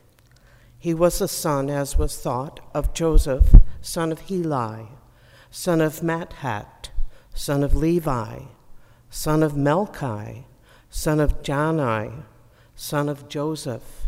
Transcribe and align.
He 0.78 0.94
was 0.94 1.18
the 1.18 1.28
son, 1.28 1.70
as 1.70 1.96
was 1.96 2.18
thought, 2.18 2.60
of 2.74 2.92
Joseph, 2.94 3.54
son 3.80 4.12
of 4.12 4.22
Heli, 4.22 4.88
son 5.50 5.80
of 5.80 6.00
Matthat, 6.00 6.90
son 7.34 7.62
of 7.62 7.74
Levi, 7.74 8.40
son 9.10 9.42
of 9.42 9.52
Melchi, 9.52 10.44
son 10.88 11.20
of 11.20 11.42
Jannai, 11.42 12.22
son 12.74 13.08
of 13.08 13.28
Joseph, 13.28 14.06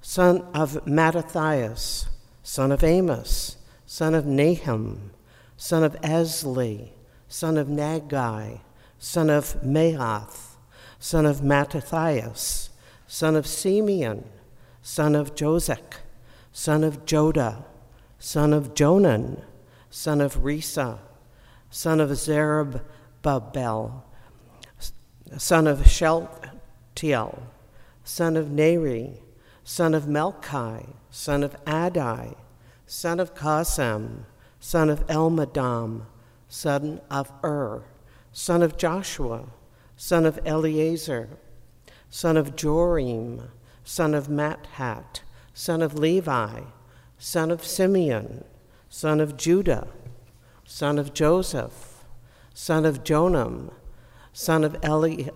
son 0.00 0.46
of 0.54 0.86
Mattathias, 0.86 2.06
son 2.42 2.70
of 2.70 2.84
Amos, 2.84 3.56
son 3.84 4.14
of 4.14 4.24
Nahum, 4.24 5.10
son 5.56 5.82
of 5.82 6.00
Esli, 6.02 6.90
son 7.28 7.56
of 7.56 7.66
Naggai, 7.66 8.60
son 8.98 9.28
of 9.28 9.60
Maath, 9.62 10.45
son 10.98 11.26
of 11.26 11.42
Mattathias, 11.42 12.70
son 13.06 13.36
of 13.36 13.46
Simeon, 13.46 14.24
son 14.82 15.14
of 15.14 15.34
Josech, 15.34 15.94
son 16.52 16.82
of 16.84 17.04
Joda, 17.04 17.64
son 18.18 18.52
of 18.52 18.74
Jonan, 18.74 19.42
son 19.90 20.20
of 20.20 20.36
Rhesa, 20.38 20.98
son 21.70 22.00
of 22.00 22.16
Zerubbabel, 22.16 24.04
son 25.36 25.66
of 25.66 25.86
Shealtiel, 25.86 27.42
son 28.04 28.36
of 28.36 28.50
Neri, 28.50 29.20
son 29.64 29.94
of 29.94 30.04
Melchi, 30.04 30.94
son 31.10 31.42
of 31.42 31.62
Adai, 31.64 32.36
son 32.86 33.20
of 33.20 33.34
Cosam, 33.34 34.24
son 34.60 34.88
of 34.88 35.06
Elmadam, 35.08 36.02
son 36.48 37.00
of 37.10 37.32
Ur, 37.44 37.82
son 38.32 38.62
of 38.62 38.76
Joshua, 38.76 39.46
son 39.96 40.26
of 40.26 40.38
Eleazar, 40.44 41.28
son 42.10 42.36
of 42.36 42.54
Jorim, 42.54 43.48
son 43.82 44.14
of 44.14 44.28
Matthat, 44.28 45.20
son 45.54 45.82
of 45.82 45.98
Levi, 45.98 46.60
son 47.18 47.50
of 47.50 47.64
Simeon, 47.64 48.44
son 48.88 49.20
of 49.20 49.36
Judah, 49.36 49.88
son 50.64 50.98
of 50.98 51.14
Joseph, 51.14 52.04
son 52.52 52.84
of 52.84 53.04
Jonam, 53.04 53.72
son 54.32 54.64
of 54.64 54.76
Eli- 54.84 55.30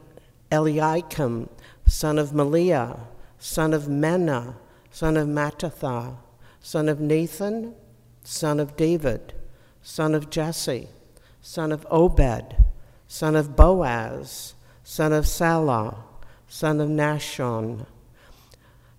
Eliakim, 0.53 1.49
son 1.87 2.19
of 2.19 2.31
Melea, 2.31 3.01
son 3.39 3.73
of 3.73 3.85
Menna, 3.85 4.57
son 4.91 5.17
of 5.17 5.27
Mattatha, 5.27 6.17
son 6.61 6.89
of 6.89 7.01
Nathan, 7.01 7.75
son 8.23 8.61
of 8.61 8.77
David, 8.77 9.33
son 9.83 10.15
of 10.15 10.29
Jesse, 10.29 10.89
son 11.41 11.73
of 11.73 11.87
Obed, 11.91 12.57
son 13.13 13.35
of 13.35 13.57
Boaz, 13.57 14.55
son 14.85 15.13
of 15.13 15.27
Salah, 15.27 15.97
son 16.47 16.81
of 16.81 16.89
Nahshon, 16.89 17.85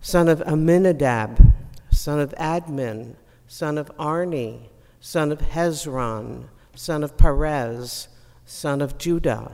son 0.01 0.27
of 0.27 0.41
Amminadab, 0.41 1.53
son 1.91 2.19
of 2.19 2.33
Admin, 2.33 3.15
son 3.47 3.77
of 3.77 3.89
Arni, 3.97 4.69
son 4.99 5.31
of 5.31 5.39
Hezron, 5.39 6.49
son 6.75 7.05
of 7.05 7.15
Perez, 7.15 8.09
son 8.45 8.81
of 8.81 8.97
Judah, 8.97 9.53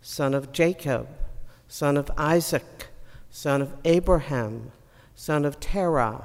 son 0.00 0.34
of 0.34 0.50
Jacob, 0.50 1.06
son 1.68 1.96
of 1.96 2.10
Isaac, 2.18 2.88
son 3.30 3.62
of 3.62 3.72
Abraham, 3.84 4.72
son 5.14 5.44
of 5.44 5.60
Terah, 5.60 6.24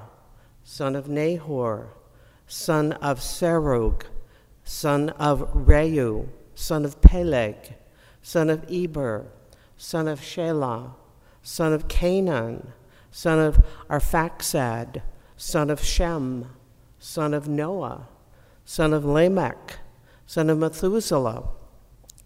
son 0.64 0.96
of 0.96 1.08
Nahor, 1.08 1.90
son 2.48 2.94
of 2.94 3.20
Serug, 3.20 4.02
son 4.64 5.10
of 5.12 5.54
Reu, 5.54 6.28
son 6.58 6.84
of 6.84 7.00
Peleg, 7.02 7.76
son 8.24 8.50
of 8.50 8.66
Eber, 8.68 9.28
son 9.78 10.08
of 10.08 10.20
Shelah, 10.20 10.90
son 11.44 11.72
of 11.72 11.88
Cainan, 11.88 12.66
son 13.12 13.38
of 13.38 13.64
Arphaxad, 13.92 15.04
son 15.38 15.70
of 15.70 15.84
Shem, 15.84 16.50
son 16.98 17.36
of 17.36 17.48
Noah, 17.48 18.08
son 18.66 18.92
of 18.92 19.06
Lamech, 19.06 19.78
son 20.26 20.50
of 20.50 20.58
Methuselah, 20.58 21.48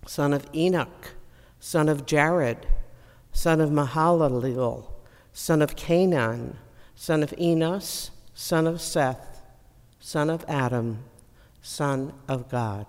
son 0.08 0.32
of 0.32 0.48
Enoch, 0.56 1.14
son 1.60 1.90
of 1.90 2.06
Jared, 2.06 2.66
son 3.34 3.60
of 3.60 3.70
Mahalalel, 3.70 4.90
son 5.34 5.62
of 5.62 5.76
Cainan, 5.76 6.56
son 6.96 7.22
of 7.22 7.34
Enos, 7.38 8.12
son 8.34 8.66
of 8.66 8.80
Seth, 8.80 9.42
son 10.00 10.30
of 10.30 10.46
Adam, 10.48 11.04
son 11.62 12.14
of 12.30 12.48
God. 12.48 12.86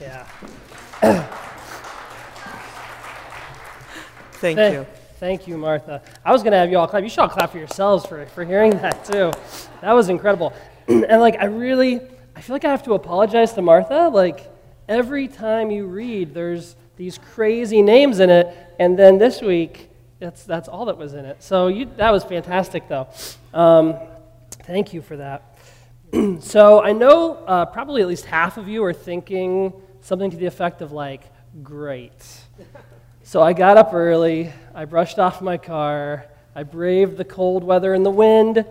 Yeah. 0.00 0.24
Thank 4.32 4.56
Th- 4.56 4.72
you. 4.72 4.86
Thank 5.18 5.48
you, 5.48 5.58
Martha. 5.58 6.00
I 6.24 6.30
was 6.30 6.44
going 6.44 6.52
to 6.52 6.58
have 6.58 6.70
you 6.70 6.78
all 6.78 6.86
clap. 6.86 7.02
You 7.02 7.08
should 7.08 7.18
all 7.18 7.28
clap 7.28 7.50
for 7.50 7.58
yourselves 7.58 8.06
for, 8.06 8.24
for 8.26 8.44
hearing 8.44 8.70
that, 8.78 9.04
too. 9.04 9.32
That 9.80 9.92
was 9.92 10.08
incredible. 10.08 10.52
and, 10.88 11.20
like, 11.20 11.36
I 11.40 11.46
really, 11.46 12.00
I 12.36 12.40
feel 12.40 12.54
like 12.54 12.64
I 12.64 12.70
have 12.70 12.84
to 12.84 12.94
apologize 12.94 13.52
to 13.54 13.62
Martha. 13.62 14.08
Like, 14.08 14.48
every 14.88 15.26
time 15.26 15.72
you 15.72 15.86
read, 15.86 16.34
there's 16.34 16.76
these 16.96 17.18
crazy 17.18 17.82
names 17.82 18.20
in 18.20 18.30
it. 18.30 18.56
And 18.78 18.96
then 18.96 19.18
this 19.18 19.42
week, 19.42 19.90
that's, 20.20 20.44
that's 20.44 20.68
all 20.68 20.84
that 20.84 20.96
was 20.96 21.14
in 21.14 21.24
it. 21.24 21.42
So 21.42 21.66
you, 21.66 21.86
that 21.96 22.12
was 22.12 22.22
fantastic, 22.22 22.88
though. 22.88 23.08
Um, 23.52 23.96
thank 24.62 24.94
you 24.94 25.02
for 25.02 25.16
that. 25.16 25.58
so 26.40 26.80
I 26.80 26.92
know 26.92 27.34
uh, 27.44 27.66
probably 27.66 28.02
at 28.02 28.08
least 28.08 28.26
half 28.26 28.56
of 28.56 28.68
you 28.68 28.84
are 28.84 28.94
thinking 28.94 29.72
something 30.00 30.30
to 30.30 30.36
the 30.36 30.46
effect 30.46 30.82
of, 30.82 30.92
like, 30.92 31.22
great. 31.62 32.12
So 33.22 33.42
I 33.42 33.52
got 33.52 33.76
up 33.76 33.92
early, 33.92 34.52
I 34.74 34.84
brushed 34.84 35.18
off 35.18 35.42
my 35.42 35.58
car, 35.58 36.26
I 36.54 36.62
braved 36.62 37.16
the 37.16 37.24
cold 37.24 37.62
weather 37.62 37.92
and 37.94 38.04
the 38.04 38.10
wind 38.10 38.64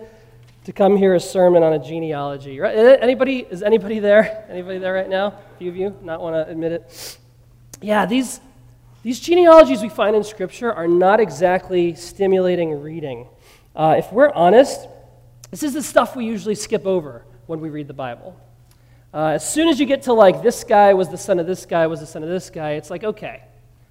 to 0.66 0.74
come 0.74 0.98
hear 0.98 1.14
a 1.14 1.20
sermon 1.20 1.64
on 1.64 1.74
a 1.74 1.80
genealogy. 1.80 2.60
Right? 2.60 2.76
Anybody, 2.76 3.46
is 3.50 3.62
anybody 3.64 4.00
there? 4.00 4.46
Anybody 4.50 4.80
there 4.80 4.94
right 4.94 5.10
now? 5.10 5.28
A 5.28 5.58
few 5.60 5.70
of 5.70 5.78
you 5.78 5.96
not 6.02 6.20
want 6.22 6.36
to 6.36 6.52
admit 6.52 6.72
it? 6.72 7.18
Yeah, 7.82 8.06
these, 8.06 8.40
these 9.04 9.20
genealogies 9.20 9.82
we 9.82 9.90
find 9.90 10.16
in 10.16 10.24
Scripture 10.24 10.74
are 10.74 10.88
not 10.88 11.20
exactly 11.20 11.94
stimulating 11.96 12.82
reading. 12.82 13.28
Uh, 13.76 13.96
if 13.98 14.12
we're 14.12 14.32
honest, 14.32 14.88
this 15.52 15.64
is 15.64 15.74
the 15.74 15.84
stuff 15.84 16.16
we 16.16 16.26
usually 16.26 16.56
skip 16.56 16.86
over 16.86 17.24
when 17.46 17.62
we 17.62 17.70
read 17.70 17.88
the 17.88 17.94
Bible. 17.94 18.36
Uh, 19.18 19.30
as 19.30 19.52
soon 19.52 19.68
as 19.68 19.80
you 19.80 19.88
get 19.88 20.04
to 20.04 20.14
like, 20.14 20.44
this 20.44 20.64
guy 20.64 20.94
was 20.94 21.10
the 21.10 21.18
son 21.18 21.40
of 21.40 21.48
this 21.48 21.66
guy, 21.66 21.88
was 21.88 22.02
the 22.02 22.06
son 22.06 22.22
of 22.22 22.30
this 22.30 22.52
guy, 22.52 22.74
it's 22.74 22.92
like, 22.92 23.04
okay, 23.04 23.42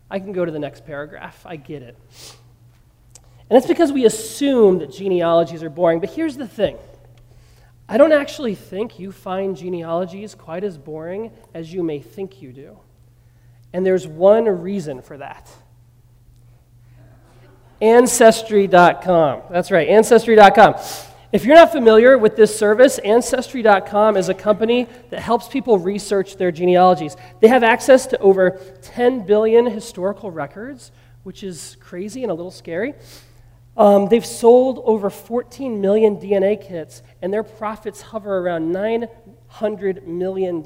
I 0.09 0.21
can 0.21 0.31
go 0.31 0.45
to 0.45 0.53
the 0.53 0.61
next 0.61 0.87
paragraph. 0.87 1.45
I 1.45 1.57
get 1.57 1.83
it. 1.83 1.99
And 3.51 3.57
it's 3.57 3.67
because 3.67 3.91
we 3.91 4.05
assume 4.05 4.79
that 4.79 4.93
genealogies 4.93 5.65
are 5.65 5.69
boring. 5.69 5.99
But 5.99 6.11
here's 6.11 6.37
the 6.37 6.47
thing 6.47 6.79
I 7.89 7.99
don't 7.99 8.13
actually 8.13 8.55
think 8.55 9.01
you 9.01 9.11
find 9.11 9.57
genealogies 9.57 10.37
quite 10.37 10.63
as 10.63 10.79
boring 10.79 11.33
as 11.55 11.73
you 11.73 11.83
may 11.83 11.99
think 11.99 12.41
you 12.41 12.53
do. 12.53 12.79
And 13.73 13.85
there's 13.85 14.07
one 14.07 14.45
reason 14.45 15.03
for 15.03 15.19
that. 15.19 15.51
Ancestry.com. 17.81 19.43
That's 19.51 19.73
right, 19.73 19.89
Ancestry.com. 19.89 20.77
If 21.33 21.45
you're 21.45 21.57
not 21.57 21.73
familiar 21.73 22.17
with 22.17 22.37
this 22.37 22.57
service, 22.57 22.99
Ancestry.com 22.99 24.17
is 24.17 24.29
a 24.29 24.35
company 24.35 24.87
that 25.11 25.19
helps 25.19 25.49
people 25.49 25.77
research 25.77 26.37
their 26.37 26.53
genealogies. 26.53 27.17
They 27.41 27.49
have 27.49 27.65
access 27.65 28.07
to 28.09 28.19
over 28.19 28.61
10 28.83 29.27
billion 29.27 29.67
historical 29.67 30.31
records, 30.31 30.93
which 31.25 31.43
is 31.43 31.77
crazy 31.81 32.23
and 32.23 32.31
a 32.31 32.35
little 32.35 32.53
scary. 32.53 32.95
Um, 33.77 34.09
they've 34.09 34.25
sold 34.25 34.81
over 34.85 35.11
14 35.11 35.81
million 35.81 36.19
DNA 36.19 36.65
kits, 36.65 37.03
and 37.21 37.33
their 37.33 37.43
profits 37.43 38.01
hover 38.01 38.39
around 38.39 38.73
$900 38.73 40.07
million 40.07 40.63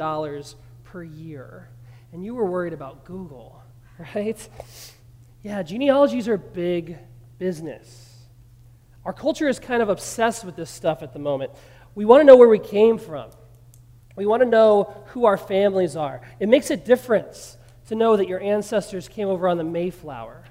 per 0.85 1.03
year. 1.03 1.69
And 2.13 2.23
you 2.23 2.35
were 2.35 2.45
worried 2.45 2.75
about 2.75 3.07
Google, 3.07 3.63
right? 4.15 4.49
Yeah, 5.43 5.63
genealogies 5.63 6.29
are 6.29 6.37
big 6.37 6.99
business. 7.39 8.10
Our 9.11 9.15
culture 9.15 9.49
is 9.49 9.59
kind 9.59 9.83
of 9.83 9.89
obsessed 9.89 10.45
with 10.45 10.55
this 10.55 10.71
stuff 10.71 11.03
at 11.03 11.13
the 11.13 11.19
moment. 11.19 11.51
We 11.97 12.05
want 12.05 12.21
to 12.21 12.25
know 12.25 12.37
where 12.37 12.49
we 12.49 12.61
came 12.61 12.97
from. 12.97 13.29
We 14.15 14.25
want 14.25 14.41
to 14.45 14.49
know 14.49 15.03
who 15.07 15.25
our 15.25 15.37
families 15.37 15.97
are. 15.97 16.21
It 16.39 16.49
makes 16.49 16.71
a 16.71 16.77
difference 16.77 17.57
to 17.89 17.97
know 17.97 18.17
that 18.17 18.29
your 18.29 18.41
ancestors 18.41 19.09
came 19.09 19.27
over 19.27 19.49
on 19.49 19.59
the 19.59 19.65
Mayflower 19.65 20.45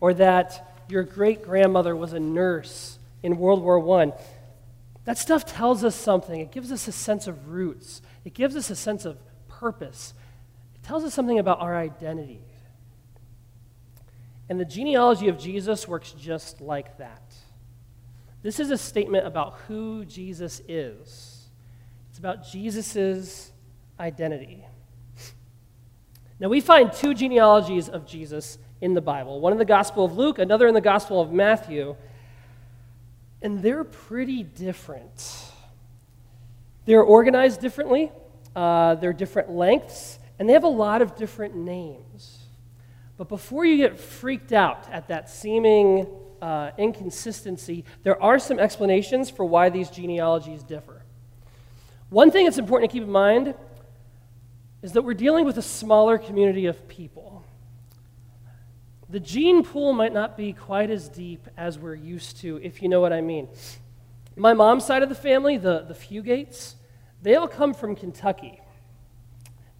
or 0.00 0.14
that 0.14 0.86
your 0.88 1.02
great 1.02 1.42
grandmother 1.42 1.94
was 1.94 2.14
a 2.14 2.18
nurse 2.18 2.98
in 3.22 3.36
World 3.36 3.62
War 3.62 4.00
I. 4.00 4.14
That 5.04 5.18
stuff 5.18 5.44
tells 5.44 5.84
us 5.84 5.94
something. 5.94 6.40
It 6.40 6.50
gives 6.50 6.72
us 6.72 6.88
a 6.88 6.92
sense 6.92 7.26
of 7.26 7.50
roots, 7.50 8.00
it 8.24 8.32
gives 8.32 8.56
us 8.56 8.70
a 8.70 8.76
sense 8.76 9.04
of 9.04 9.18
purpose, 9.48 10.14
it 10.74 10.82
tells 10.82 11.04
us 11.04 11.12
something 11.12 11.38
about 11.38 11.60
our 11.60 11.76
identity. 11.76 12.40
And 14.48 14.58
the 14.58 14.64
genealogy 14.64 15.28
of 15.28 15.38
Jesus 15.38 15.86
works 15.86 16.12
just 16.12 16.62
like 16.62 16.96
that. 16.96 17.34
This 18.42 18.60
is 18.60 18.70
a 18.70 18.78
statement 18.78 19.26
about 19.26 19.58
who 19.66 20.04
Jesus 20.04 20.62
is. 20.68 21.48
It's 22.10 22.18
about 22.18 22.46
Jesus' 22.46 23.52
identity. 23.98 24.64
Now, 26.40 26.48
we 26.48 26.60
find 26.60 26.92
two 26.92 27.14
genealogies 27.14 27.88
of 27.88 28.06
Jesus 28.06 28.58
in 28.80 28.94
the 28.94 29.00
Bible 29.00 29.40
one 29.40 29.52
in 29.52 29.58
the 29.58 29.64
Gospel 29.64 30.04
of 30.04 30.16
Luke, 30.16 30.38
another 30.38 30.68
in 30.68 30.74
the 30.74 30.80
Gospel 30.80 31.20
of 31.20 31.32
Matthew. 31.32 31.96
And 33.42 33.62
they're 33.62 33.84
pretty 33.84 34.42
different. 34.42 35.52
They're 36.84 37.02
organized 37.02 37.60
differently, 37.60 38.10
uh, 38.56 38.94
they're 38.96 39.12
different 39.12 39.50
lengths, 39.50 40.18
and 40.38 40.48
they 40.48 40.54
have 40.54 40.64
a 40.64 40.68
lot 40.68 41.02
of 41.02 41.16
different 41.16 41.54
names. 41.54 42.38
But 43.16 43.28
before 43.28 43.64
you 43.64 43.76
get 43.76 43.98
freaked 43.98 44.52
out 44.52 44.88
at 44.90 45.08
that 45.08 45.28
seeming 45.28 46.06
uh, 46.40 46.70
inconsistency, 46.78 47.84
there 48.02 48.20
are 48.22 48.38
some 48.38 48.58
explanations 48.58 49.30
for 49.30 49.44
why 49.44 49.68
these 49.68 49.90
genealogies 49.90 50.62
differ. 50.62 51.02
One 52.10 52.30
thing 52.30 52.44
that's 52.44 52.58
important 52.58 52.90
to 52.90 52.92
keep 52.96 53.04
in 53.04 53.12
mind 53.12 53.54
is 54.82 54.92
that 54.92 55.02
we're 55.02 55.14
dealing 55.14 55.44
with 55.44 55.58
a 55.58 55.62
smaller 55.62 56.18
community 56.18 56.66
of 56.66 56.88
people. 56.88 57.44
The 59.10 59.20
gene 59.20 59.64
pool 59.64 59.92
might 59.92 60.12
not 60.12 60.36
be 60.36 60.52
quite 60.52 60.90
as 60.90 61.08
deep 61.08 61.48
as 61.56 61.78
we're 61.78 61.94
used 61.94 62.38
to, 62.42 62.60
if 62.62 62.82
you 62.82 62.88
know 62.88 63.00
what 63.00 63.12
I 63.12 63.20
mean. 63.20 63.48
My 64.36 64.52
mom's 64.52 64.84
side 64.84 65.02
of 65.02 65.08
the 65.08 65.14
family, 65.14 65.56
the, 65.56 65.84
the 65.88 65.94
Fugates, 65.94 66.74
they 67.22 67.34
all 67.34 67.48
come 67.48 67.74
from 67.74 67.96
Kentucky. 67.96 68.60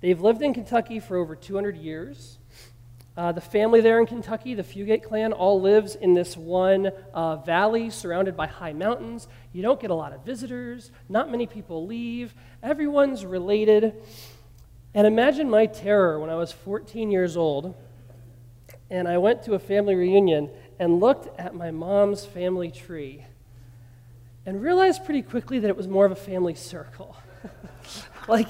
They've 0.00 0.20
lived 0.20 0.42
in 0.42 0.54
Kentucky 0.54 0.98
for 0.98 1.16
over 1.16 1.36
200 1.36 1.76
years. 1.76 2.37
Uh, 3.18 3.32
the 3.32 3.40
family 3.40 3.80
there 3.80 3.98
in 3.98 4.06
Kentucky, 4.06 4.54
the 4.54 4.62
Fugate 4.62 5.02
clan, 5.02 5.32
all 5.32 5.60
lives 5.60 5.96
in 5.96 6.14
this 6.14 6.36
one 6.36 6.92
uh, 7.12 7.34
valley 7.34 7.90
surrounded 7.90 8.36
by 8.36 8.46
high 8.46 8.72
mountains. 8.72 9.26
You 9.52 9.60
don't 9.60 9.80
get 9.80 9.90
a 9.90 9.94
lot 9.94 10.12
of 10.12 10.24
visitors, 10.24 10.92
not 11.08 11.28
many 11.28 11.48
people 11.48 11.84
leave, 11.84 12.32
everyone's 12.62 13.26
related. 13.26 13.92
And 14.94 15.04
imagine 15.04 15.50
my 15.50 15.66
terror 15.66 16.20
when 16.20 16.30
I 16.30 16.36
was 16.36 16.52
14 16.52 17.10
years 17.10 17.36
old 17.36 17.74
and 18.88 19.08
I 19.08 19.18
went 19.18 19.42
to 19.42 19.54
a 19.54 19.58
family 19.58 19.96
reunion 19.96 20.48
and 20.78 21.00
looked 21.00 21.40
at 21.40 21.56
my 21.56 21.72
mom's 21.72 22.24
family 22.24 22.70
tree 22.70 23.24
and 24.46 24.62
realized 24.62 25.04
pretty 25.04 25.22
quickly 25.22 25.58
that 25.58 25.68
it 25.68 25.76
was 25.76 25.88
more 25.88 26.06
of 26.06 26.12
a 26.12 26.16
family 26.16 26.54
circle. 26.54 27.16
like, 28.28 28.48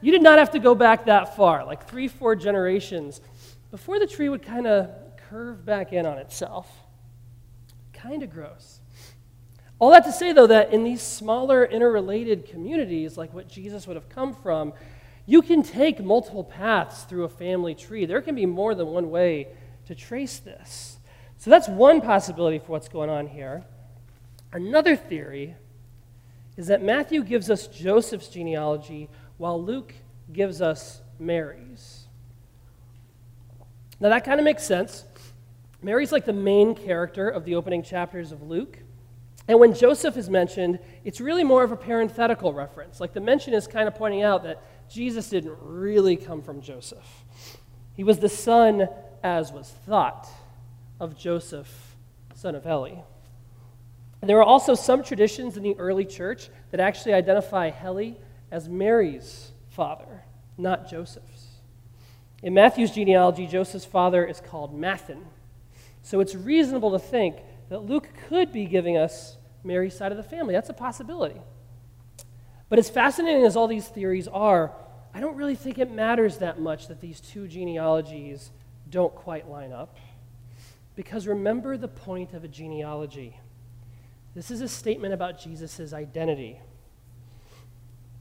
you 0.00 0.12
did 0.12 0.22
not 0.22 0.38
have 0.38 0.52
to 0.52 0.60
go 0.60 0.76
back 0.76 1.06
that 1.06 1.34
far, 1.34 1.64
like 1.64 1.88
three, 1.88 2.06
four 2.06 2.36
generations 2.36 3.20
before 3.70 3.98
the 3.98 4.06
tree 4.06 4.28
would 4.28 4.42
kind 4.42 4.66
of 4.66 4.90
curve 5.28 5.64
back 5.64 5.92
in 5.92 6.06
on 6.06 6.18
itself. 6.18 6.68
Kind 7.92 8.22
of 8.22 8.30
gross. 8.30 8.80
All 9.78 9.90
that 9.90 10.04
to 10.04 10.12
say, 10.12 10.32
though, 10.32 10.46
that 10.46 10.72
in 10.72 10.82
these 10.82 11.02
smaller, 11.02 11.64
interrelated 11.64 12.46
communities, 12.46 13.16
like 13.16 13.32
what 13.32 13.48
Jesus 13.48 13.86
would 13.86 13.96
have 13.96 14.08
come 14.08 14.34
from, 14.34 14.72
you 15.26 15.42
can 15.42 15.62
take 15.62 16.02
multiple 16.02 16.42
paths 16.42 17.04
through 17.04 17.24
a 17.24 17.28
family 17.28 17.74
tree. 17.74 18.06
There 18.06 18.22
can 18.22 18.34
be 18.34 18.46
more 18.46 18.74
than 18.74 18.88
one 18.88 19.10
way 19.10 19.48
to 19.86 19.94
trace 19.94 20.38
this. 20.38 20.98
So 21.36 21.50
that's 21.50 21.68
one 21.68 22.00
possibility 22.00 22.58
for 22.58 22.72
what's 22.72 22.88
going 22.88 23.10
on 23.10 23.28
here. 23.28 23.64
Another 24.52 24.96
theory 24.96 25.54
is 26.56 26.66
that 26.66 26.82
Matthew 26.82 27.22
gives 27.22 27.50
us 27.50 27.68
Joseph's 27.68 28.28
genealogy 28.28 29.08
while 29.36 29.62
Luke 29.62 29.94
gives 30.32 30.60
us 30.60 31.02
Mary's. 31.18 31.97
Now, 34.00 34.10
that 34.10 34.24
kind 34.24 34.38
of 34.38 34.44
makes 34.44 34.64
sense. 34.64 35.04
Mary's 35.82 36.12
like 36.12 36.24
the 36.24 36.32
main 36.32 36.74
character 36.74 37.28
of 37.28 37.44
the 37.44 37.54
opening 37.54 37.82
chapters 37.82 38.32
of 38.32 38.42
Luke. 38.42 38.78
And 39.48 39.58
when 39.58 39.74
Joseph 39.74 40.16
is 40.16 40.28
mentioned, 40.28 40.78
it's 41.04 41.20
really 41.20 41.44
more 41.44 41.64
of 41.64 41.72
a 41.72 41.76
parenthetical 41.76 42.52
reference. 42.52 43.00
Like 43.00 43.14
the 43.14 43.20
mention 43.20 43.54
is 43.54 43.66
kind 43.66 43.88
of 43.88 43.94
pointing 43.94 44.22
out 44.22 44.42
that 44.42 44.62
Jesus 44.90 45.30
didn't 45.30 45.56
really 45.60 46.16
come 46.16 46.42
from 46.42 46.60
Joseph. 46.60 47.24
He 47.94 48.04
was 48.04 48.18
the 48.18 48.28
son, 48.28 48.88
as 49.22 49.50
was 49.52 49.70
thought, 49.86 50.28
of 51.00 51.16
Joseph, 51.16 51.96
son 52.34 52.54
of 52.54 52.64
Heli. 52.64 53.02
And 54.20 54.28
there 54.28 54.38
are 54.38 54.44
also 54.44 54.74
some 54.74 55.02
traditions 55.02 55.56
in 55.56 55.62
the 55.62 55.76
early 55.78 56.04
church 56.04 56.50
that 56.70 56.80
actually 56.80 57.14
identify 57.14 57.70
Heli 57.70 58.16
as 58.50 58.68
Mary's 58.68 59.52
father, 59.70 60.24
not 60.56 60.90
Joseph's. 60.90 61.37
In 62.42 62.54
Matthew's 62.54 62.92
genealogy, 62.92 63.46
Joseph's 63.46 63.84
father 63.84 64.24
is 64.24 64.40
called 64.40 64.78
Matthan. 64.78 65.24
So 66.02 66.20
it's 66.20 66.34
reasonable 66.34 66.92
to 66.92 66.98
think 66.98 67.36
that 67.68 67.80
Luke 67.80 68.08
could 68.28 68.52
be 68.52 68.66
giving 68.66 68.96
us 68.96 69.36
Mary's 69.64 69.96
side 69.96 70.12
of 70.12 70.16
the 70.16 70.24
family. 70.24 70.54
That's 70.54 70.70
a 70.70 70.74
possibility. 70.74 71.40
But 72.68 72.78
as 72.78 72.88
fascinating 72.88 73.44
as 73.44 73.56
all 73.56 73.66
these 73.66 73.88
theories 73.88 74.28
are, 74.28 74.72
I 75.12 75.20
don't 75.20 75.36
really 75.36 75.56
think 75.56 75.78
it 75.78 75.90
matters 75.90 76.38
that 76.38 76.60
much 76.60 76.88
that 76.88 77.00
these 77.00 77.20
two 77.20 77.48
genealogies 77.48 78.50
don't 78.88 79.14
quite 79.14 79.48
line 79.48 79.72
up. 79.72 79.96
Because 80.94 81.26
remember 81.26 81.76
the 81.76 81.88
point 81.88 82.34
of 82.34 82.44
a 82.44 82.48
genealogy. 82.48 83.38
This 84.34 84.50
is 84.50 84.60
a 84.60 84.68
statement 84.68 85.14
about 85.14 85.40
Jesus' 85.40 85.92
identity. 85.92 86.60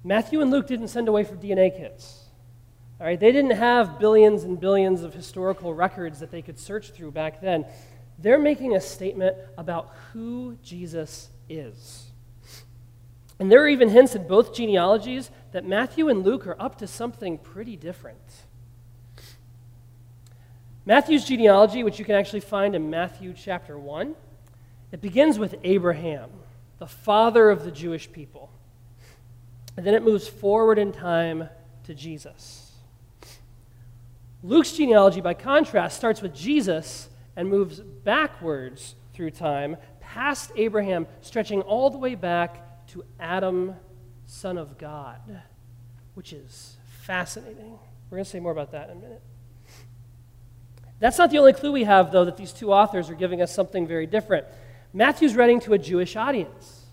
Matthew 0.03 0.41
and 0.41 0.49
Luke 0.49 0.67
didn't 0.67 0.87
send 0.87 1.07
away 1.07 1.23
for 1.23 1.35
DNA 1.35 1.75
kits. 1.75 2.26
All 2.99 3.05
right, 3.05 3.19
they 3.19 3.31
didn't 3.31 3.51
have 3.51 3.99
billions 3.99 4.43
and 4.43 4.59
billions 4.59 5.03
of 5.03 5.13
historical 5.13 5.73
records 5.73 6.19
that 6.19 6.31
they 6.31 6.41
could 6.41 6.57
search 6.57 6.91
through 6.91 7.11
back 7.11 7.41
then. 7.41 7.65
They're 8.17 8.39
making 8.39 8.75
a 8.75 8.81
statement 8.81 9.37
about 9.57 9.93
who 10.11 10.57
Jesus 10.63 11.29
is. 11.47 12.05
And 13.39 13.51
there 13.51 13.61
are 13.61 13.67
even 13.67 13.89
hints 13.89 14.15
in 14.15 14.27
both 14.27 14.55
genealogies 14.55 15.29
that 15.51 15.63
Matthew 15.63 16.09
and 16.09 16.23
Luke 16.23 16.47
are 16.47 16.59
up 16.59 16.79
to 16.79 16.87
something 16.87 17.37
pretty 17.37 17.75
different. 17.75 18.17
Matthew's 20.87 21.25
genealogy, 21.25 21.83
which 21.83 21.99
you 21.99 22.05
can 22.05 22.15
actually 22.15 22.39
find 22.39 22.73
in 22.73 22.89
Matthew 22.89 23.33
chapter 23.33 23.77
1, 23.77 24.15
it 24.91 25.01
begins 25.01 25.37
with 25.37 25.53
Abraham, 25.63 26.31
the 26.79 26.87
father 26.87 27.49
of 27.51 27.63
the 27.63 27.71
Jewish 27.71 28.11
people. 28.11 28.49
And 29.75 29.85
then 29.85 29.93
it 29.93 30.01
moves 30.01 30.27
forward 30.27 30.79
in 30.79 30.91
time 30.91 31.49
to 31.83 31.93
Jesus. 31.93 32.66
Luke's 34.43 34.71
genealogy, 34.71 35.21
by 35.21 35.33
contrast, 35.33 35.97
starts 35.97 36.21
with 36.21 36.33
Jesus 36.33 37.09
and 37.35 37.49
moves 37.49 37.79
backwards 37.79 38.95
through 39.13 39.31
time, 39.31 39.77
past 39.99 40.51
Abraham, 40.55 41.07
stretching 41.21 41.61
all 41.61 41.89
the 41.89 41.97
way 41.97 42.15
back 42.15 42.87
to 42.87 43.03
Adam, 43.19 43.75
son 44.25 44.57
of 44.57 44.77
God, 44.77 45.41
which 46.13 46.33
is 46.33 46.77
fascinating. 46.85 47.77
We're 48.09 48.17
going 48.17 48.25
to 48.25 48.29
say 48.29 48.39
more 48.39 48.51
about 48.51 48.71
that 48.71 48.89
in 48.89 48.97
a 48.97 48.99
minute. 48.99 49.21
That's 50.99 51.17
not 51.17 51.29
the 51.29 51.37
only 51.37 51.53
clue 51.53 51.71
we 51.71 51.83
have, 51.83 52.11
though, 52.11 52.25
that 52.25 52.37
these 52.37 52.53
two 52.53 52.71
authors 52.71 53.09
are 53.09 53.15
giving 53.15 53.41
us 53.41 53.53
something 53.53 53.85
very 53.85 54.07
different. 54.07 54.45
Matthew's 54.93 55.35
writing 55.35 55.59
to 55.61 55.73
a 55.73 55.77
Jewish 55.77 56.15
audience. 56.15 56.85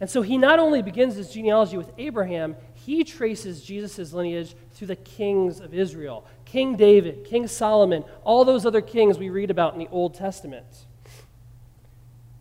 And 0.00 0.08
so 0.08 0.22
he 0.22 0.38
not 0.38 0.60
only 0.60 0.80
begins 0.80 1.16
his 1.16 1.32
genealogy 1.32 1.76
with 1.76 1.90
Abraham, 1.98 2.54
he 2.88 3.04
traces 3.04 3.62
Jesus' 3.62 4.14
lineage 4.14 4.54
through 4.72 4.86
the 4.86 4.96
kings 4.96 5.60
of 5.60 5.74
Israel 5.74 6.24
King 6.46 6.74
David, 6.74 7.26
King 7.26 7.46
Solomon, 7.46 8.02
all 8.24 8.46
those 8.46 8.64
other 8.64 8.80
kings 8.80 9.18
we 9.18 9.28
read 9.28 9.50
about 9.50 9.74
in 9.74 9.78
the 9.78 9.88
Old 9.88 10.14
Testament. 10.14 10.64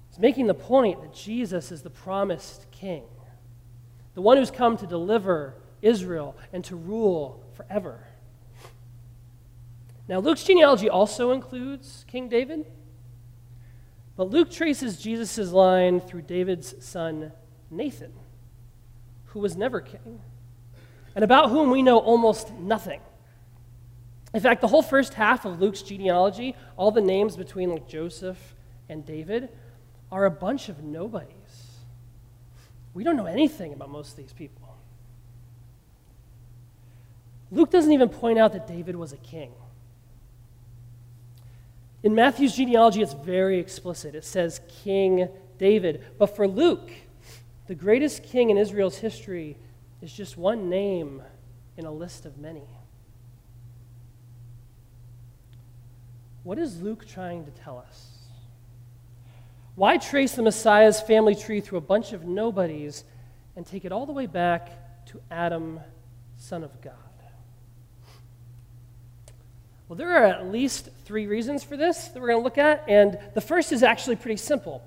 He's 0.09 0.19
making 0.19 0.47
the 0.47 0.53
point 0.53 1.01
that 1.01 1.13
Jesus 1.13 1.69
is 1.69 1.81
the 1.81 1.89
promised 1.89 2.71
king, 2.71 3.03
the 4.13 4.21
one 4.21 4.37
who's 4.37 4.49
come 4.49 4.77
to 4.77 4.87
deliver 4.87 5.55
Israel 5.81 6.37
and 6.53 6.63
to 6.63 6.77
rule 6.77 7.43
forever. 7.53 8.07
Now, 10.07 10.19
Luke's 10.19 10.45
genealogy 10.45 10.89
also 10.89 11.31
includes 11.31 12.05
King 12.07 12.29
David, 12.29 12.65
but 14.15 14.29
Luke 14.29 14.49
traces 14.49 14.97
Jesus' 14.97 15.51
line 15.51 15.99
through 15.99 16.21
David's 16.21 16.73
son, 16.79 17.33
Nathan, 17.69 18.13
who 19.25 19.39
was 19.41 19.57
never 19.57 19.81
king, 19.81 20.21
and 21.17 21.23
about 21.23 21.49
whom 21.49 21.71
we 21.71 21.81
know 21.81 21.97
almost 21.97 22.53
nothing. 22.53 23.01
In 24.35 24.39
fact, 24.39 24.61
the 24.61 24.67
whole 24.67 24.83
first 24.83 25.15
half 25.15 25.45
of 25.45 25.59
Luke's 25.59 25.81
genealogy, 25.81 26.55
all 26.77 26.91
the 26.91 27.01
names 27.01 27.35
between 27.35 27.71
like 27.71 27.87
Joseph 27.87 28.37
and 28.87 29.03
David, 29.03 29.49
are 30.11 30.25
a 30.25 30.29
bunch 30.29 30.69
of 30.69 30.83
nobodies. 30.83 31.71
We 32.93 33.03
don't 33.03 33.17
know 33.17 33.25
anything 33.25 33.73
about 33.73 33.89
most 33.89 34.11
of 34.11 34.17
these 34.17 34.31
people. 34.31 34.75
Luke 37.49 37.71
doesn't 37.71 37.91
even 37.91 38.09
point 38.09 38.37
out 38.37 38.53
that 38.53 38.67
David 38.67 38.95
was 38.95 39.11
a 39.11 39.17
king. 39.17 39.53
In 42.03 42.13
Matthew's 42.13 42.55
genealogy, 42.55 43.01
it's 43.01 43.13
very 43.13 43.57
explicit. 43.57 44.13
It 44.13 44.23
says 44.23 44.61
King 44.83 45.29
David. 45.57 46.03
But 46.19 46.35
for 46.35 46.47
Luke, 46.47 46.91
the 47.65 47.73
greatest 47.73 48.21
king 48.21 48.51
in 48.51 48.57
Israel's 48.59 48.97
history 48.97 49.57
is 50.01 50.13
just 50.13 50.37
one 50.37 50.69
name 50.69 51.21
in 51.75 51.85
a 51.85 51.91
list 51.91 52.25
of 52.25 52.37
many. 52.37 52.67
What 56.43 56.57
is 56.57 56.81
Luke 56.81 57.07
trying 57.07 57.45
to 57.45 57.51
tell 57.51 57.77
us? 57.77 58.17
Why 59.75 59.97
trace 59.97 60.33
the 60.33 60.41
Messiah's 60.41 61.01
family 61.01 61.35
tree 61.35 61.61
through 61.61 61.77
a 61.77 61.81
bunch 61.81 62.13
of 62.13 62.25
nobodies 62.25 63.03
and 63.55 63.65
take 63.65 63.85
it 63.85 63.91
all 63.91 64.05
the 64.05 64.13
way 64.13 64.25
back 64.25 65.05
to 65.07 65.21
Adam, 65.29 65.79
son 66.37 66.63
of 66.63 66.81
God? 66.81 66.93
Well, 69.87 69.97
there 69.97 70.17
are 70.17 70.25
at 70.25 70.51
least 70.51 70.89
three 71.05 71.27
reasons 71.27 71.63
for 71.63 71.77
this 71.77 72.09
that 72.09 72.19
we're 72.19 72.27
going 72.27 72.39
to 72.39 72.43
look 72.43 72.57
at, 72.57 72.83
and 72.87 73.17
the 73.35 73.41
first 73.41 73.71
is 73.71 73.83
actually 73.83 74.17
pretty 74.17 74.37
simple. 74.37 74.83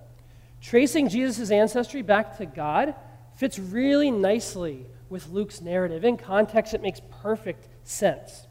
Tracing 0.61 1.09
Jesus' 1.09 1.51
ancestry 1.51 2.03
back 2.03 2.37
to 2.39 2.47
God 2.47 2.95
fits 3.37 3.59
really 3.59 4.11
nicely 4.11 4.87
with 5.11 5.29
Luke's 5.29 5.61
narrative. 5.61 6.05
In 6.05 6.17
context, 6.17 6.73
it 6.73 6.81
makes 6.81 7.01
perfect 7.21 7.69
sense. 7.83 8.47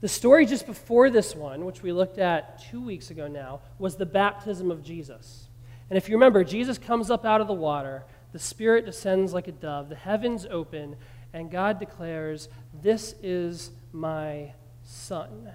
The 0.00 0.08
story 0.08 0.46
just 0.46 0.66
before 0.66 1.10
this 1.10 1.34
one, 1.34 1.64
which 1.64 1.82
we 1.82 1.90
looked 1.90 2.18
at 2.18 2.62
two 2.70 2.84
weeks 2.84 3.10
ago 3.10 3.26
now, 3.26 3.60
was 3.78 3.96
the 3.96 4.06
baptism 4.06 4.70
of 4.70 4.84
Jesus. 4.84 5.48
And 5.88 5.96
if 5.96 6.08
you 6.08 6.14
remember, 6.14 6.44
Jesus 6.44 6.78
comes 6.78 7.10
up 7.10 7.24
out 7.24 7.40
of 7.40 7.46
the 7.46 7.54
water, 7.54 8.04
the 8.32 8.38
Spirit 8.38 8.84
descends 8.84 9.32
like 9.32 9.48
a 9.48 9.52
dove, 9.52 9.88
the 9.88 9.96
heavens 9.96 10.46
open, 10.50 10.96
and 11.32 11.50
God 11.50 11.78
declares, 11.78 12.48
This 12.82 13.14
is 13.22 13.70
my 13.92 14.52
Son. 14.84 15.50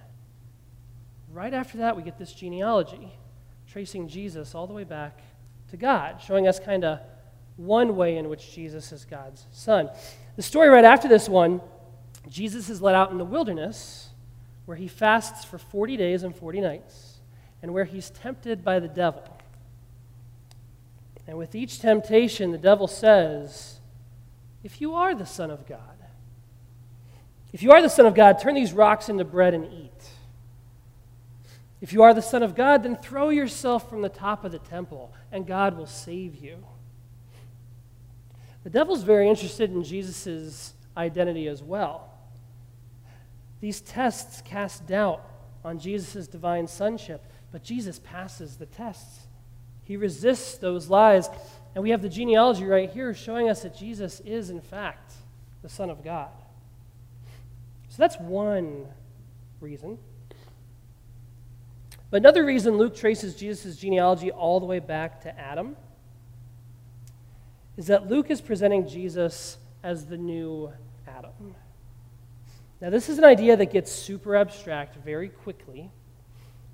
Right 1.32 1.54
after 1.54 1.78
that, 1.78 1.96
we 1.96 2.02
get 2.02 2.18
this 2.18 2.34
genealogy, 2.34 3.14
tracing 3.72 4.08
Jesus 4.08 4.56
all 4.56 4.68
the 4.68 4.74
way 4.74 4.84
back 4.84 5.22
to 5.70 5.78
God, 5.78 6.22
showing 6.22 6.48
us 6.48 6.60
kind 6.60 6.84
of 6.84 7.00
one 7.58 7.96
way 7.96 8.18
in 8.18 8.28
which 8.28 8.54
Jesus 8.54 8.92
is 8.92 9.06
God's 9.06 9.46
Son. 9.52 9.90
The 10.36 10.42
story 10.42 10.70
right 10.70 10.86
after 10.86 11.08
this 11.08 11.28
one, 11.28 11.62
Jesus 12.30 12.70
is 12.70 12.82
led 12.82 12.96
out 12.96 13.12
in 13.12 13.18
the 13.18 13.26
wilderness 13.26 14.10
where 14.66 14.78
he 14.78 14.88
fasts 14.88 15.44
for 15.44 15.58
40 15.58 15.98
days 15.98 16.24
and 16.24 16.36
40 16.36 16.62
nights 16.62 17.20
and 17.62 17.74
where 17.74 17.84
he's 17.84 18.10
tempted 18.10 18.64
by 18.64 18.80
the 18.80 18.88
devil. 18.88 19.24
And 21.28 21.38
with 21.38 21.56
each 21.56 21.80
temptation, 21.80 22.52
the 22.52 22.58
devil 22.58 22.88
says, 22.88 23.80
If 24.64 24.82
you 24.82 24.94
are 24.94 25.14
the 25.14 25.26
Son 25.26 25.52
of 25.52 25.68
God, 25.68 25.80
if 27.54 27.62
you 27.62 27.72
are 27.72 27.82
the 27.82 27.90
Son 27.90 28.06
of 28.06 28.16
God, 28.16 28.40
turn 28.40 28.56
these 28.56 28.74
rocks 28.74 29.10
into 29.10 29.26
bread 29.26 29.54
and 29.54 29.66
eat. 29.66 30.10
If 31.82 31.92
you 31.92 32.04
are 32.04 32.14
the 32.14 32.22
Son 32.22 32.44
of 32.44 32.56
God, 32.56 32.84
then 32.84 32.96
throw 32.96 33.30
yourself 33.30 33.90
from 33.90 34.02
the 34.02 34.10
top 34.10 34.46
of 34.46 34.52
the 34.52 34.60
temple, 34.60 35.14
and 35.32 35.46
God 35.46 35.78
will 35.78 35.88
save 35.88 36.36
you. 36.36 36.64
The 38.64 38.70
devil's 38.70 39.04
very 39.04 39.28
interested 39.28 39.72
in 39.72 39.84
Jesus' 39.84 40.74
identity 40.96 41.48
as 41.48 41.64
well. 41.64 42.10
These 43.60 43.82
tests 43.82 44.42
cast 44.42 44.88
doubt 44.88 45.24
on 45.64 45.80
Jesus' 45.80 46.28
divine 46.28 46.68
sonship, 46.68 47.24
but 47.52 47.64
Jesus 47.64 48.00
passes 48.00 48.58
the 48.58 48.66
tests. 48.66 49.28
He 49.84 49.98
resists 49.98 50.58
those 50.58 50.90
lies, 50.90 51.30
and 51.76 51.84
we 51.84 51.90
have 51.92 52.02
the 52.02 52.10
genealogy 52.10 52.66
right 52.66 52.90
here 52.90 53.14
showing 53.14 53.50
us 53.50 53.64
that 53.64 53.76
Jesus 53.76 54.20
is, 54.22 54.50
in 54.50 54.62
fact, 54.62 55.14
the 55.62 55.70
Son 55.70 55.90
of 55.90 56.04
God. 56.04 56.30
So 57.90 57.98
that's 57.98 58.18
one 58.20 58.86
reason. 59.60 59.98
But 62.10 62.18
another 62.18 62.46
reason 62.46 62.78
Luke 62.78 62.96
traces 62.96 63.36
Jesus' 63.36 63.78
genealogy 63.78 64.32
all 64.32 64.60
the 64.60 64.66
way 64.66 64.80
back 64.80 65.22
to 65.22 65.40
Adam 65.40 65.76
is 67.82 67.88
that 67.88 68.08
Luke 68.08 68.30
is 68.30 68.42
presenting 68.42 68.88
Jesus 68.88 69.58
as 69.82 70.06
the 70.06 70.16
new 70.16 70.72
Adam. 71.08 71.56
Now, 72.80 72.92
this 72.92 73.10
is 73.10 73.18
an 73.18 73.24
idea 73.24 73.58
that 73.58 73.72
gets 73.72 73.92
super 73.92 74.36
abstract 74.36 74.98
very 75.04 75.30
quickly, 75.30 75.90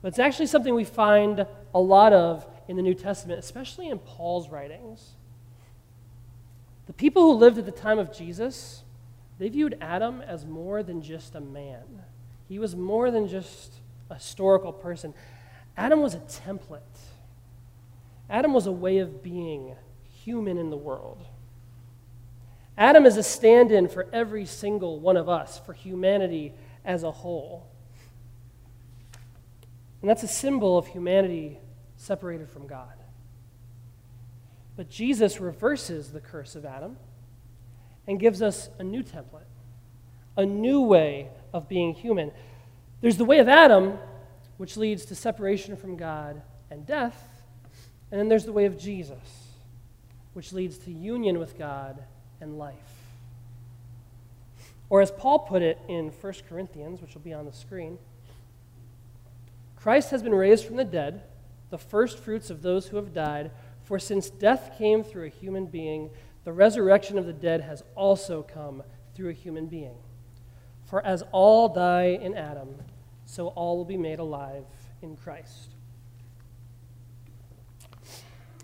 but 0.02 0.10
it's 0.10 0.20
actually 0.20 0.48
something 0.48 0.76
we 0.76 0.84
find 0.84 1.48
a 1.74 1.80
lot 1.80 2.12
of 2.12 2.46
in 2.68 2.76
the 2.76 2.82
New 2.82 2.94
Testament, 2.94 3.40
especially 3.40 3.88
in 3.88 4.00
Paul's 4.00 4.50
writings. 4.50 5.12
The 6.88 6.94
people 6.94 7.22
who 7.22 7.40
lived 7.40 7.58
at 7.58 7.66
the 7.66 7.72
time 7.72 8.00
of 8.00 8.12
Jesus, 8.12 8.84
they 9.40 9.48
viewed 9.48 9.78
Adam 9.80 10.20
as 10.20 10.46
more 10.46 10.84
than 10.84 11.02
just 11.02 11.36
a 11.36 11.40
man. 11.40 12.04
He 12.50 12.60
was 12.60 12.76
more 12.76 13.12
than 13.12 13.30
just 13.30 13.76
a 14.10 14.16
historical 14.16 14.74
person. 14.74 15.14
Adam 15.78 16.02
was 16.02 16.16
a 16.16 16.20
template. 16.20 16.82
Adam 18.30 18.52
was 18.52 18.68
a 18.68 18.74
way 18.74 18.98
of 18.98 19.24
being 19.24 19.78
human 20.28 20.58
in 20.58 20.70
the 20.70 20.76
world. 20.76 21.26
Adam 22.78 23.06
is 23.06 23.16
a 23.16 23.24
stand 23.24 23.72
in 23.72 23.88
for 23.88 24.08
every 24.12 24.46
single 24.46 25.00
one 25.00 25.16
of 25.16 25.30
us, 25.30 25.62
for 25.66 25.72
humanity 25.72 26.54
as 26.84 27.04
a 27.04 27.12
whole. 27.12 27.66
And 30.02 30.10
that's 30.10 30.24
a 30.24 30.28
symbol 30.28 30.78
of 30.78 30.88
humanity 30.88 31.60
separated 31.96 32.50
from 32.50 32.68
God. 32.68 32.92
But 34.76 34.90
Jesus 34.90 35.40
reverses 35.40 36.12
the 36.12 36.20
curse 36.20 36.58
of 36.58 36.66
Adam 36.66 36.98
and 38.06 38.20
gives 38.20 38.42
us 38.42 38.70
a 38.80 38.84
new 38.84 39.04
template, 39.04 39.48
a 40.36 40.46
new 40.46 40.82
way 40.82 41.30
of 41.54 41.70
being 41.70 41.94
human. 41.94 42.32
There's 43.00 43.16
the 43.16 43.24
way 43.24 43.40
of 43.40 43.48
Adam, 43.48 43.98
which 44.58 44.76
leads 44.76 45.06
to 45.06 45.16
separation 45.16 45.78
from 45.78 45.96
God 45.96 46.42
and 46.70 46.86
death. 46.86 47.46
And 48.12 48.20
then 48.20 48.28
there's 48.28 48.44
the 48.44 48.52
way 48.52 48.66
of 48.66 48.78
Jesus, 48.78 49.47
which 50.38 50.54
leads 50.54 50.78
to 50.78 50.92
union 50.92 51.40
with 51.40 51.58
God 51.58 52.04
and 52.40 52.60
life. 52.60 52.76
Or 54.88 55.02
as 55.02 55.10
Paul 55.10 55.40
put 55.40 55.64
it 55.64 55.80
in 55.88 56.10
1 56.10 56.34
Corinthians, 56.48 57.02
which 57.02 57.16
will 57.16 57.22
be 57.22 57.34
on 57.34 57.48
the 57.48 57.52
screen 57.52 57.98
Christ 59.76 60.12
has 60.12 60.22
been 60.22 60.36
raised 60.36 60.64
from 60.66 60.76
the 60.76 60.86
dead, 60.86 61.24
the 61.72 61.80
first 61.80 62.20
fruits 62.20 62.52
of 62.52 62.62
those 62.62 62.86
who 62.86 62.98
have 62.98 63.16
died. 63.16 63.50
For 63.84 63.98
since 63.98 64.30
death 64.30 64.76
came 64.78 65.04
through 65.04 65.26
a 65.26 65.30
human 65.30 65.66
being, 65.66 66.12
the 66.44 66.54
resurrection 66.54 67.18
of 67.18 67.26
the 67.26 67.34
dead 67.34 67.62
has 67.62 67.82
also 67.96 68.44
come 68.44 68.84
through 69.16 69.30
a 69.30 69.34
human 69.34 69.66
being. 69.66 69.96
For 70.86 71.04
as 71.04 71.24
all 71.32 71.68
die 71.68 72.20
in 72.22 72.36
Adam, 72.36 72.76
so 73.26 73.48
all 73.48 73.76
will 73.76 73.86
be 73.86 73.98
made 73.98 74.20
alive 74.20 74.66
in 75.02 75.16
Christ. 75.16 75.70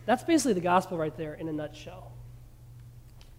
That's 0.06 0.24
basically 0.24 0.54
the 0.54 0.62
gospel 0.62 0.98
right 0.98 1.16
there 1.16 1.34
in 1.34 1.48
a 1.48 1.54
nutshell. 1.54 2.12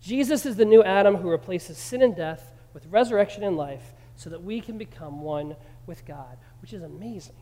Jesus 0.00 0.44
is 0.44 0.56
the 0.56 0.64
new 0.64 0.82
Adam 0.82 1.16
who 1.16 1.30
replaces 1.30 1.78
sin 1.78 2.02
and 2.02 2.14
death 2.14 2.52
with 2.72 2.86
resurrection 2.86 3.42
and 3.42 3.56
life 3.56 3.92
so 4.16 4.30
that 4.30 4.42
we 4.42 4.60
can 4.60 4.78
become 4.78 5.22
one 5.22 5.56
with 5.86 6.04
God, 6.04 6.36
which 6.60 6.72
is 6.72 6.82
amazing. 6.82 7.34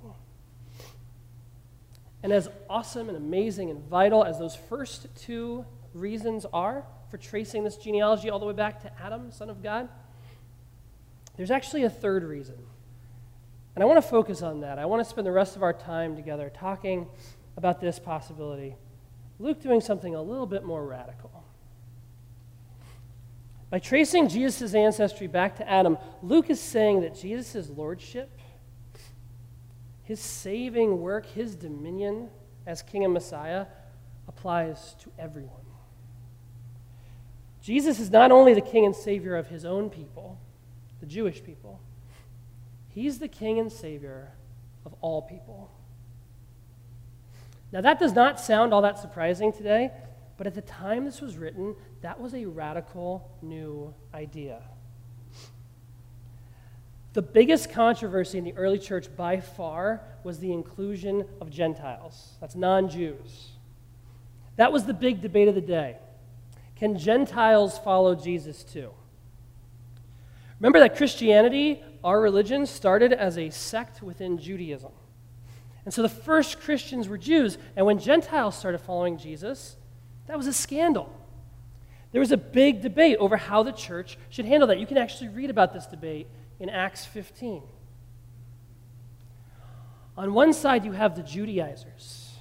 And 2.22 2.32
as 2.32 2.48
awesome 2.70 3.08
and 3.08 3.16
amazing 3.16 3.70
and 3.70 3.82
vital 3.88 4.24
as 4.24 4.38
those 4.38 4.54
first 4.54 5.08
two 5.16 5.64
reasons 5.92 6.46
are 6.52 6.84
for 7.10 7.18
tracing 7.18 7.64
this 7.64 7.76
genealogy 7.76 8.30
all 8.30 8.38
the 8.38 8.46
way 8.46 8.52
back 8.52 8.80
to 8.82 8.92
Adam, 9.02 9.32
son 9.32 9.50
of 9.50 9.62
God, 9.62 9.88
there's 11.36 11.50
actually 11.50 11.84
a 11.84 11.90
third 11.90 12.24
reason. 12.24 12.56
And 13.74 13.82
I 13.82 13.86
want 13.86 14.02
to 14.02 14.08
focus 14.08 14.42
on 14.42 14.60
that. 14.60 14.78
I 14.78 14.86
want 14.86 15.00
to 15.02 15.08
spend 15.08 15.26
the 15.26 15.32
rest 15.32 15.56
of 15.56 15.62
our 15.62 15.72
time 15.72 16.14
together 16.14 16.50
talking 16.54 17.08
about 17.56 17.80
this 17.80 17.98
possibility. 17.98 18.76
Luke 19.38 19.60
doing 19.60 19.80
something 19.80 20.14
a 20.14 20.22
little 20.22 20.46
bit 20.46 20.64
more 20.64 20.84
radical. 20.84 21.30
By 23.70 23.78
tracing 23.78 24.28
Jesus' 24.28 24.74
ancestry 24.74 25.26
back 25.26 25.56
to 25.56 25.68
Adam, 25.68 25.96
Luke 26.22 26.50
is 26.50 26.60
saying 26.60 27.00
that 27.00 27.14
Jesus' 27.14 27.70
lordship, 27.70 28.30
his 30.02 30.20
saving 30.20 31.00
work, 31.00 31.26
his 31.26 31.54
dominion 31.54 32.28
as 32.66 32.82
King 32.82 33.04
and 33.04 33.14
Messiah 33.14 33.66
applies 34.28 34.94
to 35.00 35.10
everyone. 35.18 35.56
Jesus 37.62 37.98
is 37.98 38.10
not 38.10 38.30
only 38.30 38.54
the 38.54 38.60
King 38.60 38.84
and 38.84 38.94
Savior 38.94 39.36
of 39.36 39.46
his 39.46 39.64
own 39.64 39.88
people, 39.88 40.38
the 41.00 41.06
Jewish 41.06 41.42
people, 41.42 41.80
He's 42.94 43.18
the 43.18 43.28
King 43.28 43.58
and 43.58 43.72
Savior 43.72 44.32
of 44.84 44.94
all 45.00 45.22
people. 45.22 45.70
Now, 47.72 47.80
that 47.80 47.98
does 47.98 48.12
not 48.12 48.38
sound 48.38 48.74
all 48.74 48.82
that 48.82 48.98
surprising 48.98 49.52
today, 49.52 49.90
but 50.36 50.46
at 50.46 50.54
the 50.54 50.62
time 50.62 51.04
this 51.04 51.20
was 51.20 51.38
written, 51.38 51.74
that 52.02 52.20
was 52.20 52.34
a 52.34 52.44
radical 52.44 53.30
new 53.40 53.94
idea. 54.12 54.62
The 57.14 57.22
biggest 57.22 57.70
controversy 57.70 58.38
in 58.38 58.44
the 58.44 58.54
early 58.54 58.78
church 58.78 59.14
by 59.16 59.40
far 59.40 60.02
was 60.24 60.38
the 60.38 60.52
inclusion 60.52 61.26
of 61.40 61.50
Gentiles. 61.50 62.36
That's 62.40 62.54
non 62.54 62.88
Jews. 62.88 63.50
That 64.56 64.72
was 64.72 64.84
the 64.84 64.94
big 64.94 65.20
debate 65.20 65.48
of 65.48 65.54
the 65.54 65.60
day. 65.60 65.96
Can 66.76 66.98
Gentiles 66.98 67.78
follow 67.78 68.14
Jesus 68.14 68.64
too? 68.64 68.90
Remember 70.58 70.78
that 70.78 70.96
Christianity 70.96 71.82
our 72.04 72.20
religion 72.20 72.66
started 72.66 73.12
as 73.12 73.38
a 73.38 73.50
sect 73.50 74.02
within 74.02 74.38
Judaism. 74.38 74.92
And 75.84 75.92
so 75.92 76.02
the 76.02 76.08
first 76.08 76.60
Christians 76.60 77.08
were 77.08 77.18
Jews, 77.18 77.58
and 77.76 77.84
when 77.84 77.98
Gentiles 77.98 78.56
started 78.56 78.78
following 78.78 79.18
Jesus, 79.18 79.76
that 80.26 80.36
was 80.36 80.46
a 80.46 80.52
scandal. 80.52 81.12
There 82.12 82.20
was 82.20 82.30
a 82.30 82.36
big 82.36 82.82
debate 82.82 83.16
over 83.18 83.36
how 83.36 83.62
the 83.62 83.72
church 83.72 84.18
should 84.28 84.44
handle 84.44 84.68
that. 84.68 84.78
You 84.78 84.86
can 84.86 84.98
actually 84.98 85.28
read 85.28 85.50
about 85.50 85.72
this 85.72 85.86
debate 85.86 86.28
in 86.60 86.68
Acts 86.68 87.04
15. 87.04 87.62
On 90.16 90.34
one 90.34 90.52
side, 90.52 90.84
you 90.84 90.92
have 90.92 91.16
the 91.16 91.22
Judaizers. 91.22 92.36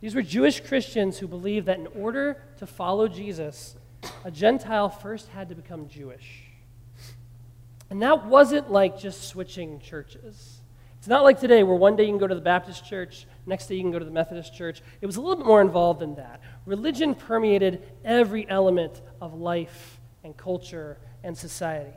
These 0.00 0.14
were 0.14 0.22
Jewish 0.22 0.60
Christians 0.60 1.18
who 1.18 1.26
believed 1.26 1.66
that 1.66 1.78
in 1.78 1.86
order 1.88 2.42
to 2.58 2.66
follow 2.66 3.08
Jesus, 3.08 3.74
a 4.22 4.30
Gentile 4.30 4.90
first 4.90 5.28
had 5.28 5.48
to 5.48 5.54
become 5.54 5.88
Jewish. 5.88 6.42
And 7.88 8.02
that 8.02 8.26
wasn't 8.26 8.70
like 8.70 8.98
just 8.98 9.28
switching 9.28 9.80
churches. 9.80 10.60
It's 11.04 11.08
not 11.10 11.22
like 11.22 11.38
today 11.38 11.62
where 11.64 11.76
one 11.76 11.96
day 11.96 12.04
you 12.04 12.08
can 12.08 12.16
go 12.16 12.26
to 12.26 12.34
the 12.34 12.40
Baptist 12.40 12.86
church, 12.86 13.26
next 13.44 13.66
day 13.66 13.74
you 13.74 13.82
can 13.82 13.90
go 13.90 13.98
to 13.98 14.06
the 14.06 14.10
Methodist 14.10 14.54
church. 14.54 14.80
It 15.02 15.06
was 15.06 15.16
a 15.16 15.20
little 15.20 15.36
bit 15.36 15.44
more 15.44 15.60
involved 15.60 16.00
than 16.00 16.14
that. 16.14 16.40
Religion 16.64 17.14
permeated 17.14 17.82
every 18.06 18.48
element 18.48 19.02
of 19.20 19.34
life 19.34 20.00
and 20.22 20.34
culture 20.34 20.96
and 21.22 21.36
society. 21.36 21.92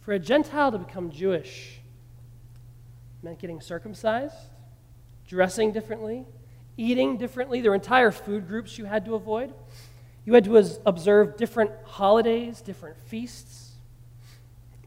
For 0.00 0.12
a 0.12 0.18
Gentile 0.18 0.72
to 0.72 0.78
become 0.78 1.10
Jewish 1.10 1.82
meant 3.22 3.38
getting 3.38 3.60
circumcised, 3.60 4.48
dressing 5.28 5.70
differently, 5.70 6.24
eating 6.78 7.18
differently. 7.18 7.60
There 7.60 7.72
were 7.72 7.74
entire 7.74 8.10
food 8.10 8.48
groups 8.48 8.78
you 8.78 8.86
had 8.86 9.04
to 9.04 9.16
avoid. 9.16 9.52
You 10.24 10.32
had 10.32 10.44
to 10.44 10.56
observe 10.86 11.36
different 11.36 11.72
holidays, 11.84 12.62
different 12.62 12.96
feasts. 12.96 13.72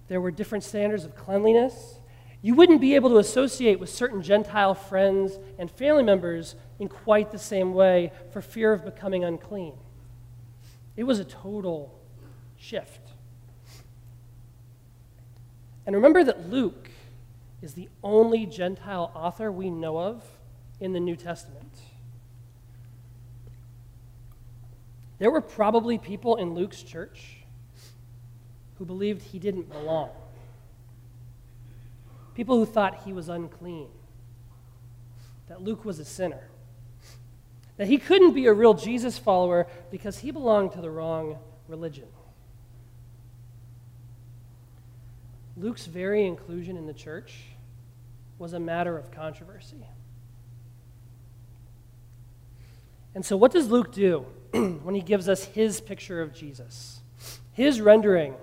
There 0.08 0.20
were 0.20 0.32
different 0.32 0.64
standards 0.64 1.06
of 1.06 1.16
cleanliness. 1.16 2.00
You 2.46 2.54
wouldn't 2.54 2.80
be 2.80 2.94
able 2.94 3.10
to 3.10 3.18
associate 3.18 3.80
with 3.80 3.90
certain 3.90 4.22
Gentile 4.22 4.76
friends 4.76 5.40
and 5.58 5.72
family 5.72 6.04
members 6.04 6.54
in 6.78 6.88
quite 6.88 7.32
the 7.32 7.40
same 7.40 7.74
way 7.74 8.12
for 8.32 8.40
fear 8.40 8.72
of 8.72 8.86
becoming 8.86 9.24
unclean. 9.24 9.74
It 10.96 11.06
was 11.06 11.18
a 11.18 11.26
total 11.26 12.00
shift. 12.56 13.00
And 15.88 15.96
remember 15.96 16.24
that 16.24 16.48
Luke 16.48 16.92
is 17.64 17.74
the 17.74 17.90
only 18.04 18.46
Gentile 18.46 19.12
author 19.16 19.52
we 19.52 19.72
know 19.72 19.98
of 19.98 20.24
in 20.80 20.94
the 20.94 21.00
New 21.00 21.16
Testament. 21.16 21.80
There 25.18 25.32
were 25.32 25.42
probably 25.42 25.98
people 25.98 26.36
in 26.36 26.54
Luke's 26.54 26.84
church 26.84 27.38
who 28.78 28.86
believed 28.86 29.24
he 29.24 29.40
didn't 29.40 29.68
belong 29.68 30.12
people 32.36 32.58
who 32.58 32.66
thought 32.66 33.04
he 33.06 33.14
was 33.14 33.30
unclean, 33.30 33.88
that 35.48 35.62
Luke 35.62 35.86
was 35.86 36.00
a 36.00 36.06
sinner, 36.06 36.50
that 37.78 37.88
he 37.88 37.98
couldn't 37.98 38.34
be 38.34 38.46
a 38.46 38.54
real 38.54 38.74
Jesus 38.74 39.18
follower 39.18 39.68
because 39.90 40.20
he 40.20 40.32
belonged 40.32 40.74
to 40.74 40.82
the 40.82 40.90
wrong 40.90 41.38
religion. 41.68 42.08
Luke's 45.58 45.86
very 45.86 46.26
inclusion 46.26 46.78
in 46.78 46.86
the 46.86 46.94
church 46.94 47.46
was 48.38 48.54
a 48.54 48.60
matter 48.60 48.98
of 48.98 49.12
controversy. 49.12 49.86
And 53.14 53.26
so, 53.26 53.38
what 53.38 53.54
does 53.54 53.70
Luke 53.70 53.94
do 53.94 54.26
when 54.52 54.94
he 54.94 55.02
gives 55.02 55.30
us 55.30 55.46
his 55.46 55.80
picture 55.80 56.22
of 56.22 56.34
Jesus? 56.34 57.00
His 57.54 57.80
rendering 57.80 58.36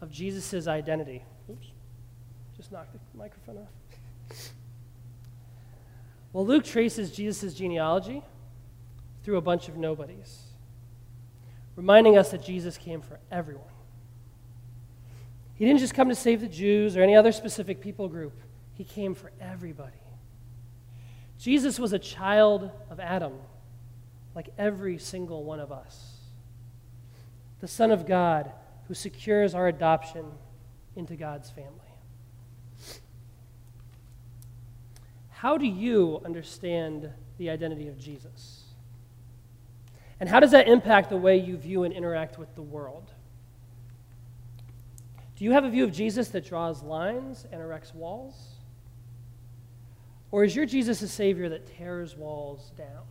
of 0.00 0.10
Jesus' 0.10 0.66
identity. 0.66 1.22
Oops. 1.50 1.66
Just 2.56 2.72
knock 2.72 2.90
the 2.92 2.98
microphone 3.24 3.56
off. 3.56 4.50
Well, 6.34 6.44
Luke 6.44 6.62
traces 6.62 7.10
Jesus' 7.10 7.54
genealogy 7.54 8.22
through 9.22 9.38
a 9.38 9.40
bunch 9.40 9.66
of 9.66 9.78
nobodies, 9.78 10.42
reminding 11.74 12.18
us 12.18 12.32
that 12.32 12.44
Jesus 12.44 12.76
came 12.76 13.00
for 13.00 13.18
everyone. 13.32 13.64
He 15.54 15.64
didn't 15.64 15.80
just 15.80 15.94
come 15.94 16.10
to 16.10 16.14
save 16.14 16.42
the 16.42 16.48
Jews 16.48 16.98
or 16.98 17.02
any 17.02 17.16
other 17.16 17.32
specific 17.32 17.80
people 17.80 18.08
group, 18.08 18.34
he 18.74 18.84
came 18.84 19.14
for 19.14 19.32
everybody. 19.40 19.92
Jesus 21.38 21.78
was 21.78 21.94
a 21.94 21.98
child 21.98 22.70
of 22.90 23.00
Adam, 23.00 23.38
like 24.34 24.50
every 24.58 24.98
single 24.98 25.44
one 25.44 25.60
of 25.60 25.72
us. 25.72 26.18
The 27.60 27.68
Son 27.68 27.90
of 27.90 28.06
God 28.06 28.52
who 28.86 28.92
secures 28.92 29.54
our 29.54 29.66
adoption 29.66 30.26
into 30.94 31.16
God's 31.16 31.48
family. 31.48 31.83
How 35.44 35.58
do 35.58 35.66
you 35.66 36.22
understand 36.24 37.10
the 37.36 37.50
identity 37.50 37.88
of 37.88 37.98
Jesus? 37.98 38.62
And 40.18 40.26
how 40.26 40.40
does 40.40 40.52
that 40.52 40.68
impact 40.68 41.10
the 41.10 41.18
way 41.18 41.36
you 41.36 41.58
view 41.58 41.84
and 41.84 41.92
interact 41.92 42.38
with 42.38 42.54
the 42.54 42.62
world? 42.62 43.10
Do 45.36 45.44
you 45.44 45.52
have 45.52 45.64
a 45.64 45.68
view 45.68 45.84
of 45.84 45.92
Jesus 45.92 46.28
that 46.28 46.46
draws 46.46 46.82
lines 46.82 47.44
and 47.52 47.60
erects 47.60 47.94
walls? 47.94 48.54
Or 50.30 50.44
is 50.44 50.56
your 50.56 50.64
Jesus 50.64 51.02
a 51.02 51.08
Savior 51.08 51.50
that 51.50 51.76
tears 51.76 52.16
walls 52.16 52.72
down? 52.78 53.04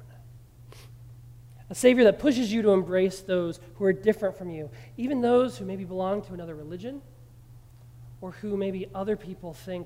A 1.70 1.76
Savior 1.76 2.04
that 2.06 2.18
pushes 2.18 2.52
you 2.52 2.64
to 2.64 2.72
embrace 2.72 3.20
those 3.20 3.60
who 3.76 3.86
are 3.86 3.94
different 3.94 4.40
from 4.40 4.50
you, 4.50 4.72
even 4.98 5.22
those 5.22 5.60
who 5.60 5.66
maybe 5.66 5.84
belong 5.84 6.24
to 6.24 6.34
another 6.34 6.56
religion 6.56 7.00
or 8.22 8.32
who 8.32 8.58
maybe 8.58 8.90
other 8.96 9.16
people 9.16 9.54
think 9.54 9.86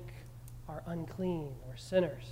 are 0.68 0.82
unclean 0.86 1.52
or 1.66 1.76
sinners. 1.76 2.26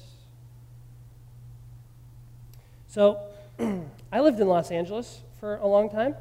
So, 2.87 3.18
I 4.12 4.20
lived 4.20 4.40
in 4.40 4.49
Los 4.49 4.70
Angeles 4.70 5.20
for 5.40 5.57
a 5.57 5.66
long 5.66 5.90
time, 5.90 6.14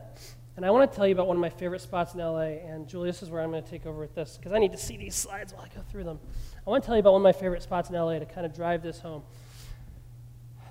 and 0.56 0.66
I 0.66 0.72
want 0.72 0.90
to 0.90 0.96
tell 0.96 1.06
you 1.06 1.14
about 1.14 1.28
one 1.28 1.38
of 1.38 1.42
my 1.42 1.50
favorite 1.50 1.82
spots 1.82 2.14
in 2.14 2.20
LA. 2.20 2.60
And 2.68 2.88
Julius 2.88 3.22
is 3.22 3.30
where 3.30 3.42
I'm 3.42 3.52
going 3.52 3.64
to 3.64 3.70
take 3.70 3.86
over 3.86 4.00
with 4.00 4.16
this 4.16 4.38
because 4.38 4.54
I 4.54 4.60
need 4.60 4.72
to 4.72 4.78
see 4.78 4.98
these 4.98 5.16
slides 5.16 5.54
while 5.54 5.64
I 5.64 5.76
go 5.76 5.82
through 5.90 6.06
them. 6.06 6.20
I 6.66 6.70
want 6.70 6.84
to 6.84 6.88
tell 6.88 6.96
you 6.96 7.02
about 7.02 7.14
one 7.14 7.22
of 7.22 7.24
my 7.24 7.34
favorite 7.34 7.64
spots 7.64 7.90
in 7.90 7.96
LA 7.96 8.20
to 8.20 8.26
kind 8.26 8.46
of 8.46 8.54
drive 8.54 8.82
this 8.82 9.00
home. 9.00 9.24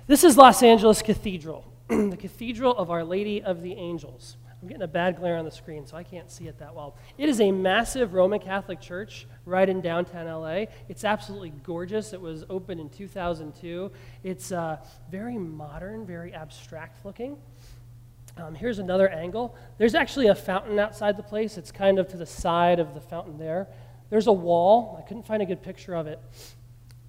This 0.07 0.23
is 0.23 0.37
Los 0.37 0.61
Angeles 0.61 1.01
Cathedral, 1.01 1.65
the 1.87 2.17
Cathedral 2.19 2.75
of 2.77 2.91
Our 2.91 3.03
Lady 3.03 3.41
of 3.41 3.61
the 3.61 3.73
Angels. 3.73 4.35
I'm 4.61 4.67
getting 4.67 4.83
a 4.83 4.87
bad 4.87 5.17
glare 5.17 5.37
on 5.37 5.45
the 5.45 5.51
screen, 5.51 5.85
so 5.85 5.95
I 5.95 6.03
can't 6.03 6.31
see 6.31 6.47
it 6.47 6.57
that 6.59 6.73
well. 6.73 6.97
It 7.17 7.29
is 7.29 7.39
a 7.39 7.51
massive 7.51 8.13
Roman 8.13 8.39
Catholic 8.39 8.81
church 8.81 9.27
right 9.45 9.67
in 9.67 9.81
downtown 9.81 10.25
LA. 10.27 10.65
It's 10.89 11.03
absolutely 11.03 11.51
gorgeous. 11.63 12.13
It 12.13 12.21
was 12.21 12.43
opened 12.49 12.81
in 12.81 12.89
2002. 12.89 13.91
It's 14.23 14.51
uh, 14.51 14.77
very 15.11 15.37
modern, 15.37 16.05
very 16.05 16.33
abstract 16.33 17.05
looking. 17.05 17.37
Um, 18.37 18.55
here's 18.55 18.79
another 18.79 19.07
angle. 19.07 19.55
There's 19.77 19.95
actually 19.95 20.27
a 20.27 20.35
fountain 20.35 20.79
outside 20.79 21.15
the 21.15 21.23
place. 21.23 21.57
It's 21.57 21.71
kind 21.71 21.99
of 21.99 22.07
to 22.09 22.17
the 22.17 22.25
side 22.25 22.79
of 22.79 22.93
the 22.93 23.01
fountain 23.01 23.37
there. 23.37 23.67
There's 24.09 24.27
a 24.27 24.33
wall. 24.33 24.97
I 24.99 25.07
couldn't 25.07 25.25
find 25.25 25.41
a 25.41 25.45
good 25.45 25.61
picture 25.61 25.95
of 25.95 26.07
it. 26.07 26.19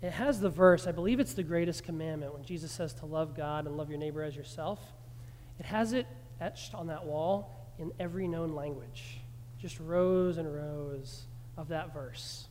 It 0.02 0.12
has 0.12 0.40
the 0.40 0.50
verse, 0.50 0.86
I 0.86 0.92
believe 0.92 1.20
it's 1.20 1.34
the 1.34 1.42
greatest 1.42 1.82
commandment 1.82 2.32
when 2.34 2.44
Jesus 2.44 2.70
says 2.70 2.92
to 2.94 3.06
love 3.06 3.34
God 3.34 3.66
and 3.66 3.76
love 3.76 3.88
your 3.88 3.98
neighbor 3.98 4.22
as 4.22 4.36
yourself. 4.36 4.78
It 5.58 5.66
has 5.66 5.94
it 5.94 6.06
etched 6.40 6.74
on 6.74 6.88
that 6.88 7.04
wall 7.04 7.50
in 7.78 7.92
every 7.98 8.28
known 8.28 8.54
language. 8.54 9.18
Just 9.60 9.78
rows 9.80 10.38
and 10.38 10.52
rows 10.52 11.22
of 11.56 11.68
that 11.68 11.92
verse. 11.92 12.46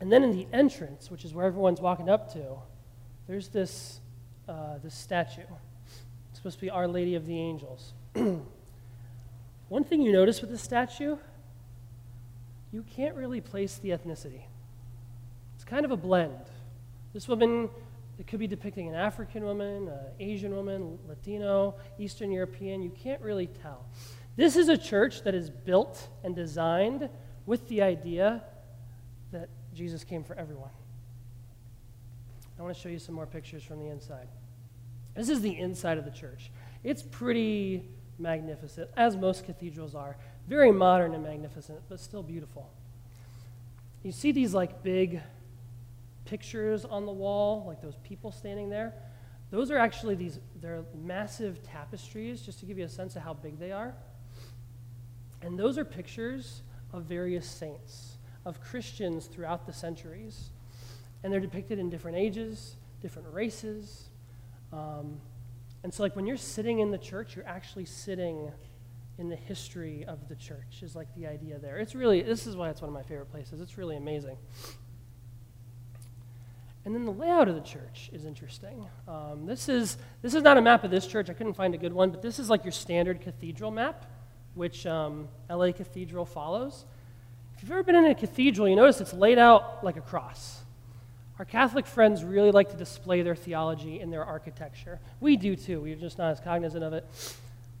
And 0.00 0.12
then 0.12 0.22
in 0.22 0.32
the 0.32 0.46
entrance, 0.52 1.10
which 1.10 1.24
is 1.24 1.34
where 1.34 1.46
everyone's 1.46 1.80
walking 1.80 2.08
up 2.08 2.32
to, 2.34 2.58
there's 3.26 3.48
this, 3.48 4.00
uh, 4.48 4.78
this 4.82 4.94
statue. 4.94 5.42
It's 6.30 6.38
supposed 6.38 6.56
to 6.58 6.60
be 6.60 6.70
Our 6.70 6.86
Lady 6.86 7.14
of 7.14 7.26
the 7.26 7.38
Angels. 7.38 7.92
One 9.68 9.84
thing 9.84 10.02
you 10.02 10.12
notice 10.12 10.40
with 10.40 10.50
this 10.50 10.62
statue, 10.62 11.16
you 12.72 12.84
can't 12.94 13.16
really 13.16 13.40
place 13.40 13.78
the 13.78 13.90
ethnicity. 13.90 14.42
It's 15.56 15.64
kind 15.64 15.84
of 15.84 15.90
a 15.90 15.96
blend. 15.96 16.44
This 17.12 17.26
woman 17.26 17.68
it 18.18 18.26
could 18.26 18.40
be 18.40 18.48
depicting 18.48 18.88
an 18.88 18.94
African 18.94 19.44
woman, 19.44 19.88
an 19.88 19.98
Asian 20.18 20.54
woman, 20.54 20.98
Latino, 21.06 21.76
Eastern 21.98 22.32
European. 22.32 22.82
You 22.82 22.90
can't 22.90 23.20
really 23.22 23.46
tell. 23.46 23.84
This 24.36 24.56
is 24.56 24.68
a 24.68 24.76
church 24.76 25.22
that 25.22 25.34
is 25.34 25.50
built 25.50 26.08
and 26.24 26.34
designed 26.34 27.08
with 27.46 27.68
the 27.68 27.82
idea 27.82 28.42
that 29.30 29.48
Jesus 29.72 30.04
came 30.04 30.24
for 30.24 30.36
everyone. 30.36 30.70
I 32.58 32.62
want 32.62 32.74
to 32.74 32.80
show 32.80 32.88
you 32.88 32.98
some 32.98 33.14
more 33.14 33.26
pictures 33.26 33.62
from 33.62 33.78
the 33.78 33.86
inside. 33.86 34.26
This 35.14 35.28
is 35.28 35.40
the 35.40 35.56
inside 35.56 35.96
of 35.96 36.04
the 36.04 36.10
church. 36.10 36.50
It's 36.82 37.02
pretty 37.02 37.84
magnificent, 38.18 38.90
as 38.96 39.16
most 39.16 39.44
cathedrals 39.44 39.94
are. 39.94 40.16
Very 40.48 40.72
modern 40.72 41.14
and 41.14 41.22
magnificent, 41.22 41.80
but 41.88 42.00
still 42.00 42.22
beautiful. 42.22 42.68
You 44.02 44.10
see 44.10 44.32
these 44.32 44.54
like 44.54 44.82
big 44.82 45.20
pictures 46.30 46.84
on 46.84 47.06
the 47.06 47.12
wall, 47.12 47.64
like 47.66 47.80
those 47.80 47.96
people 48.02 48.30
standing 48.30 48.68
there, 48.70 48.92
those 49.50 49.70
are 49.70 49.78
actually 49.78 50.14
these, 50.14 50.40
they're 50.60 50.84
massive 50.94 51.62
tapestries, 51.62 52.42
just 52.42 52.58
to 52.60 52.66
give 52.66 52.78
you 52.78 52.84
a 52.84 52.88
sense 52.88 53.16
of 53.16 53.22
how 53.22 53.34
big 53.34 53.58
they 53.58 53.72
are. 53.72 53.94
And 55.40 55.58
those 55.58 55.78
are 55.78 55.84
pictures 55.84 56.62
of 56.92 57.04
various 57.04 57.46
saints, 57.46 58.18
of 58.44 58.60
Christians 58.60 59.26
throughout 59.26 59.66
the 59.66 59.72
centuries. 59.72 60.50
and 61.22 61.32
they're 61.32 61.40
depicted 61.40 61.78
in 61.78 61.90
different 61.90 62.16
ages, 62.16 62.76
different 63.00 63.32
races. 63.32 64.08
Um, 64.72 65.20
and 65.82 65.92
so, 65.92 66.02
like, 66.02 66.16
when 66.16 66.26
you're 66.26 66.36
sitting 66.36 66.80
in 66.80 66.90
the 66.90 66.98
church, 66.98 67.36
you're 67.36 67.46
actually 67.46 67.84
sitting 67.84 68.50
in 69.18 69.28
the 69.28 69.36
history 69.36 70.04
of 70.06 70.28
the 70.28 70.36
church, 70.36 70.82
is 70.82 70.94
like 70.94 71.12
the 71.16 71.26
idea 71.26 71.58
there. 71.58 71.78
It's 71.78 71.94
really, 71.94 72.22
this 72.22 72.46
is 72.46 72.56
why 72.56 72.70
it's 72.70 72.80
one 72.80 72.88
of 72.88 72.94
my 72.94 73.02
favorite 73.02 73.30
places. 73.30 73.60
It's 73.60 73.76
really 73.76 73.96
amazing. 73.96 74.36
And 76.88 76.94
then 76.94 77.04
the 77.04 77.12
layout 77.12 77.48
of 77.48 77.54
the 77.54 77.60
church 77.60 78.08
is 78.14 78.24
interesting. 78.24 78.86
Um, 79.06 79.44
this, 79.44 79.68
is, 79.68 79.98
this 80.22 80.32
is 80.32 80.42
not 80.42 80.56
a 80.56 80.62
map 80.62 80.84
of 80.84 80.90
this 80.90 81.06
church. 81.06 81.28
I 81.28 81.34
couldn't 81.34 81.52
find 81.52 81.74
a 81.74 81.76
good 81.76 81.92
one, 81.92 82.10
but 82.10 82.22
this 82.22 82.38
is 82.38 82.48
like 82.48 82.64
your 82.64 82.72
standard 82.72 83.20
cathedral 83.20 83.70
map, 83.70 84.06
which 84.54 84.86
um, 84.86 85.28
LA 85.50 85.70
Cathedral 85.72 86.24
follows. 86.24 86.86
If 87.54 87.62
you've 87.62 87.72
ever 87.72 87.82
been 87.82 87.94
in 87.94 88.06
a 88.06 88.14
cathedral, 88.14 88.66
you 88.66 88.74
notice 88.74 89.02
it's 89.02 89.12
laid 89.12 89.38
out 89.38 89.84
like 89.84 89.98
a 89.98 90.00
cross. 90.00 90.62
Our 91.38 91.44
Catholic 91.44 91.86
friends 91.86 92.24
really 92.24 92.52
like 92.52 92.70
to 92.70 92.76
display 92.78 93.20
their 93.20 93.36
theology 93.36 94.00
in 94.00 94.08
their 94.10 94.24
architecture. 94.24 94.98
We 95.20 95.36
do 95.36 95.56
too, 95.56 95.82
we're 95.82 95.94
just 95.94 96.16
not 96.16 96.30
as 96.30 96.40
cognizant 96.40 96.82
of 96.82 96.94
it. 96.94 97.04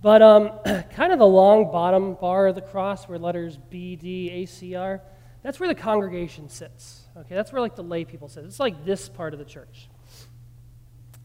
But 0.02 0.20
um, 0.20 0.50
kind 0.94 1.14
of 1.14 1.18
the 1.18 1.26
long 1.26 1.72
bottom 1.72 2.12
bar 2.12 2.48
of 2.48 2.56
the 2.56 2.60
cross, 2.60 3.08
where 3.08 3.18
letters 3.18 3.56
B, 3.70 3.96
D, 3.96 4.30
A, 4.32 4.44
C 4.44 4.74
are, 4.74 5.00
that's 5.42 5.58
where 5.58 5.68
the 5.70 5.74
congregation 5.74 6.50
sits. 6.50 7.04
Okay, 7.20 7.34
that's 7.34 7.52
where 7.52 7.60
like 7.60 7.74
the 7.74 7.82
lay 7.82 8.04
people 8.04 8.28
sit. 8.28 8.44
It's 8.44 8.60
like 8.60 8.84
this 8.84 9.08
part 9.08 9.32
of 9.32 9.38
the 9.38 9.44
church. 9.44 9.88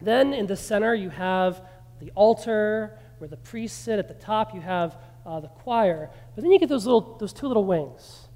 Then 0.00 0.34
in 0.34 0.46
the 0.46 0.56
center, 0.56 0.94
you 0.94 1.08
have 1.10 1.62
the 2.00 2.10
altar 2.14 2.98
where 3.18 3.28
the 3.28 3.36
priests 3.36 3.78
sit. 3.78 3.98
At 3.98 4.08
the 4.08 4.14
top, 4.14 4.54
you 4.54 4.60
have 4.60 4.96
uh, 5.24 5.40
the 5.40 5.48
choir. 5.48 6.10
But 6.34 6.42
then 6.42 6.50
you 6.50 6.58
get 6.58 6.68
those 6.68 6.84
little, 6.84 7.16
those 7.18 7.32
two 7.32 7.46
little 7.46 7.64
wings. 7.64 8.28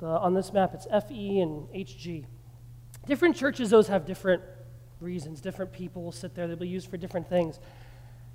The, 0.00 0.06
on 0.06 0.34
this 0.34 0.52
map, 0.52 0.74
it's 0.74 0.86
FE 0.86 1.40
and 1.40 1.68
HG. 1.68 2.24
Different 3.06 3.36
churches, 3.36 3.70
those 3.70 3.86
have 3.88 4.04
different 4.04 4.42
reasons. 5.00 5.40
Different 5.40 5.72
people 5.72 6.02
will 6.02 6.12
sit 6.12 6.34
there. 6.34 6.48
They'll 6.48 6.56
be 6.56 6.68
used 6.68 6.90
for 6.90 6.96
different 6.96 7.28
things. 7.28 7.60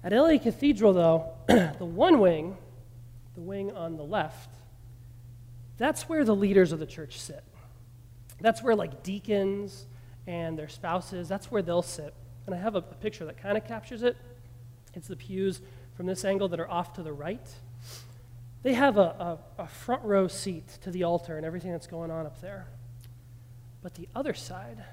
At 0.04 0.14
LA 0.14 0.38
Cathedral, 0.38 0.94
though, 0.94 1.34
the 1.48 1.86
one 1.86 2.20
wing, 2.20 2.58
the 3.36 3.42
wing 3.42 3.72
on 3.72 3.98
the 3.98 4.04
left, 4.04 4.52
that's 5.78 6.08
where 6.08 6.24
the 6.24 6.36
leaders 6.36 6.72
of 6.72 6.80
the 6.80 6.86
church 6.86 7.20
sit. 7.20 7.44
That's 8.39 8.62
where, 8.62 8.76
like, 8.76 9.04
deacons 9.04 9.86
and 10.28 10.58
their 10.58 10.67
spouses, 10.67 11.28
that's 11.28 11.50
where 11.50 11.62
they'll 11.62 11.82
sit. 11.82 12.13
And 12.45 12.54
I 12.54 12.58
have 12.58 12.76
a, 12.76 12.80
a 12.80 12.82
picture 12.82 13.26
that 13.26 13.41
kind 13.41 13.58
of 13.58 13.65
captures 13.65 14.04
it. 14.04 14.17
It's 14.93 15.08
the 15.08 15.15
pews 15.15 15.62
from 15.95 16.06
this 16.06 16.23
angle 16.23 16.47
that 16.50 16.60
are 16.60 16.69
off 16.69 16.93
to 16.93 17.04
the 17.04 17.13
right. 17.13 17.47
They 18.63 18.73
have 18.73 18.97
a, 18.97 19.38
a, 19.58 19.63
a 19.63 19.67
front 19.67 20.04
row 20.04 20.28
seat 20.28 20.67
to 20.82 20.91
the 20.91 21.04
altar 21.04 21.38
and 21.38 21.45
everything 21.45 21.71
that's 21.71 21.88
going 21.88 22.12
on 22.12 22.26
up 22.26 22.41
there. 22.41 22.67
But 23.82 23.95
the 23.95 24.08
other 24.15 24.34
side, 24.34 24.84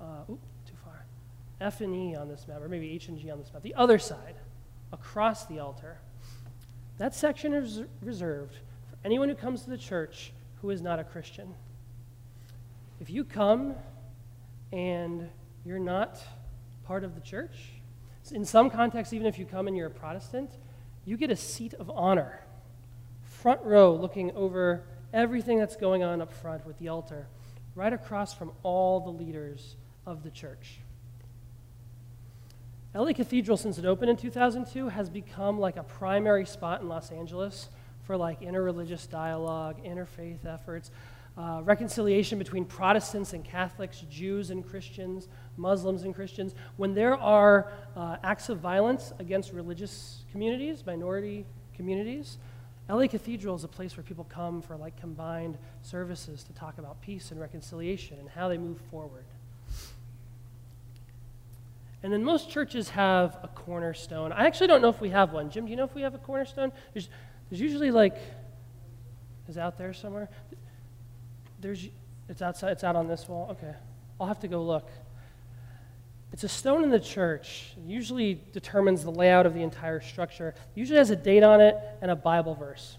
uh, 0.00 0.30
oops, 0.30 0.48
too 0.66 0.74
far, 0.84 1.06
F 1.60 1.80
and 1.80 1.94
E 1.94 2.14
on 2.14 2.28
this 2.28 2.46
map, 2.46 2.60
or 2.60 2.68
maybe 2.68 2.90
H 2.90 3.08
and 3.08 3.18
G 3.18 3.30
on 3.30 3.38
this 3.38 3.52
map, 3.52 3.62
the 3.62 3.74
other 3.74 3.98
side, 3.98 4.36
across 4.92 5.46
the 5.46 5.58
altar, 5.58 5.98
that 6.98 7.14
section 7.14 7.54
is 7.54 7.82
reserved 8.02 8.54
for 8.90 8.98
anyone 9.04 9.28
who 9.28 9.34
comes 9.34 9.62
to 9.62 9.70
the 9.70 9.78
church 9.78 10.32
who 10.60 10.70
is 10.70 10.82
not 10.82 10.98
a 10.98 11.04
Christian. 11.04 11.54
If 13.02 13.10
you 13.10 13.24
come 13.24 13.74
and 14.72 15.28
you're 15.64 15.80
not 15.80 16.22
part 16.84 17.02
of 17.02 17.16
the 17.16 17.20
church, 17.20 17.50
in 18.30 18.44
some 18.44 18.70
contexts, 18.70 19.12
even 19.12 19.26
if 19.26 19.40
you 19.40 19.44
come 19.44 19.66
and 19.66 19.76
you're 19.76 19.88
a 19.88 19.90
Protestant, 19.90 20.52
you 21.04 21.16
get 21.16 21.28
a 21.28 21.34
seat 21.34 21.74
of 21.74 21.90
honor, 21.90 22.44
front 23.24 23.60
row, 23.64 23.92
looking 23.92 24.30
over 24.36 24.84
everything 25.12 25.58
that's 25.58 25.74
going 25.74 26.04
on 26.04 26.22
up 26.22 26.32
front 26.32 26.64
with 26.64 26.78
the 26.78 26.86
altar, 26.86 27.26
right 27.74 27.92
across 27.92 28.34
from 28.34 28.52
all 28.62 29.00
the 29.00 29.10
leaders 29.10 29.74
of 30.06 30.22
the 30.22 30.30
church. 30.30 30.78
LA 32.94 33.14
Cathedral, 33.14 33.56
since 33.56 33.78
it 33.78 33.84
opened 33.84 34.10
in 34.10 34.16
2002, 34.16 34.90
has 34.90 35.10
become 35.10 35.58
like 35.58 35.76
a 35.76 35.82
primary 35.82 36.46
spot 36.46 36.82
in 36.82 36.88
Los 36.88 37.10
Angeles 37.10 37.68
for 38.04 38.16
like 38.16 38.42
interreligious 38.42 39.10
dialogue, 39.10 39.82
interfaith 39.84 40.46
efforts, 40.46 40.92
uh, 41.36 41.62
reconciliation 41.64 42.38
between 42.38 42.64
Protestants 42.64 43.32
and 43.32 43.44
Catholics, 43.44 44.04
Jews 44.10 44.50
and 44.50 44.66
Christians, 44.66 45.28
Muslims 45.56 46.02
and 46.02 46.14
Christians. 46.14 46.54
When 46.76 46.94
there 46.94 47.16
are 47.16 47.72
uh, 47.96 48.16
acts 48.22 48.48
of 48.48 48.58
violence 48.58 49.12
against 49.18 49.52
religious 49.52 50.24
communities, 50.30 50.84
minority 50.84 51.46
communities, 51.74 52.38
LA 52.88 53.06
Cathedral 53.06 53.54
is 53.54 53.64
a 53.64 53.68
place 53.68 53.96
where 53.96 54.04
people 54.04 54.24
come 54.24 54.60
for 54.60 54.76
like 54.76 55.00
combined 55.00 55.56
services 55.82 56.42
to 56.44 56.52
talk 56.52 56.78
about 56.78 57.00
peace 57.00 57.30
and 57.30 57.40
reconciliation 57.40 58.18
and 58.18 58.28
how 58.28 58.48
they 58.48 58.58
move 58.58 58.78
forward. 58.90 59.24
And 62.02 62.12
then 62.12 62.24
most 62.24 62.50
churches 62.50 62.90
have 62.90 63.38
a 63.42 63.48
cornerstone. 63.48 64.32
I 64.32 64.46
actually 64.46 64.66
don't 64.66 64.82
know 64.82 64.88
if 64.88 65.00
we 65.00 65.10
have 65.10 65.32
one. 65.32 65.50
Jim, 65.50 65.64
do 65.64 65.70
you 65.70 65.76
know 65.76 65.84
if 65.84 65.94
we 65.94 66.02
have 66.02 66.14
a 66.14 66.18
cornerstone? 66.18 66.72
There's, 66.92 67.08
there's 67.48 67.60
usually 67.60 67.92
like, 67.92 68.16
is 69.48 69.56
out 69.56 69.78
there 69.78 69.92
somewhere? 69.92 70.28
There's, 71.62 71.88
it's 72.28 72.42
outside, 72.42 72.72
it's 72.72 72.84
out 72.84 72.96
on 72.96 73.08
this 73.08 73.26
wall? 73.28 73.48
Okay. 73.52 73.74
I'll 74.20 74.26
have 74.26 74.40
to 74.40 74.48
go 74.48 74.62
look. 74.62 74.90
It's 76.32 76.44
a 76.44 76.48
stone 76.48 76.82
in 76.82 76.90
the 76.90 77.00
church. 77.00 77.74
It 77.76 77.88
usually 77.88 78.40
determines 78.52 79.04
the 79.04 79.10
layout 79.10 79.46
of 79.46 79.54
the 79.54 79.62
entire 79.62 80.00
structure. 80.00 80.48
It 80.48 80.78
usually 80.78 80.98
has 80.98 81.10
a 81.10 81.16
date 81.16 81.42
on 81.42 81.60
it 81.60 81.76
and 82.00 82.10
a 82.10 82.16
Bible 82.16 82.54
verse. 82.54 82.98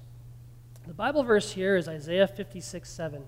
The 0.87 0.93
Bible 0.93 1.23
verse 1.23 1.51
here 1.51 1.75
is 1.75 1.87
Isaiah 1.87 2.27
56 2.27 2.89
7. 2.89 3.23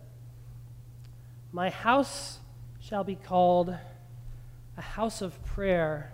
My 1.52 1.69
house 1.69 2.39
shall 2.82 3.04
be 3.04 3.15
called 3.15 3.76
a 4.78 4.82
house 4.82 5.21
of 5.21 5.43
prayer 5.45 6.12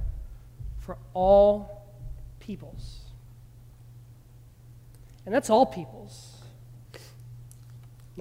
for 0.80 0.98
all 1.14 1.86
peoples. 2.40 3.00
And 5.26 5.34
that's 5.34 5.50
all 5.50 5.66
peoples, 5.66 6.31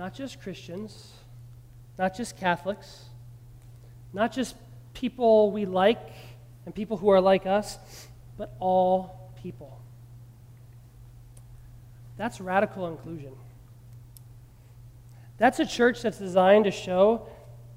not 0.01 0.15
just 0.15 0.41
Christians, 0.41 1.13
not 1.99 2.17
just 2.17 2.39
Catholics, 2.39 3.05
not 4.15 4.33
just 4.33 4.57
people 4.95 5.53
we 5.53 5.67
like 5.67 6.13
and 6.65 6.75
people 6.75 6.97
who 6.97 7.11
are 7.11 7.21
like 7.21 7.45
us, 7.45 7.79
but 8.39 8.57
all 8.61 9.31
people. 9.43 9.79
That's 12.17 12.41
radical 12.41 12.89
inclusion. 12.89 13.33
That's 15.37 15.61
a 15.61 15.67
church 15.67 16.01
that's 16.01 16.17
designed 16.17 16.65
to 16.65 16.71
show 16.71 17.27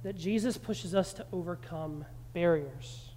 that 0.04 0.16
Jesus 0.16 0.58
pushes 0.58 0.96
us 0.96 1.12
to 1.16 1.26
overcome 1.34 2.06
barriers. 2.34 3.10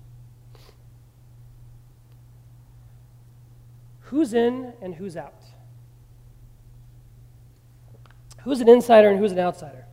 Who's 4.00 4.34
in 4.34 4.72
and 4.82 4.96
who's 4.96 5.16
out? 5.16 5.44
Who's 8.46 8.60
an 8.60 8.68
insider 8.68 9.10
and 9.10 9.18
who's 9.18 9.32
an 9.32 9.40
outsider? 9.40 9.86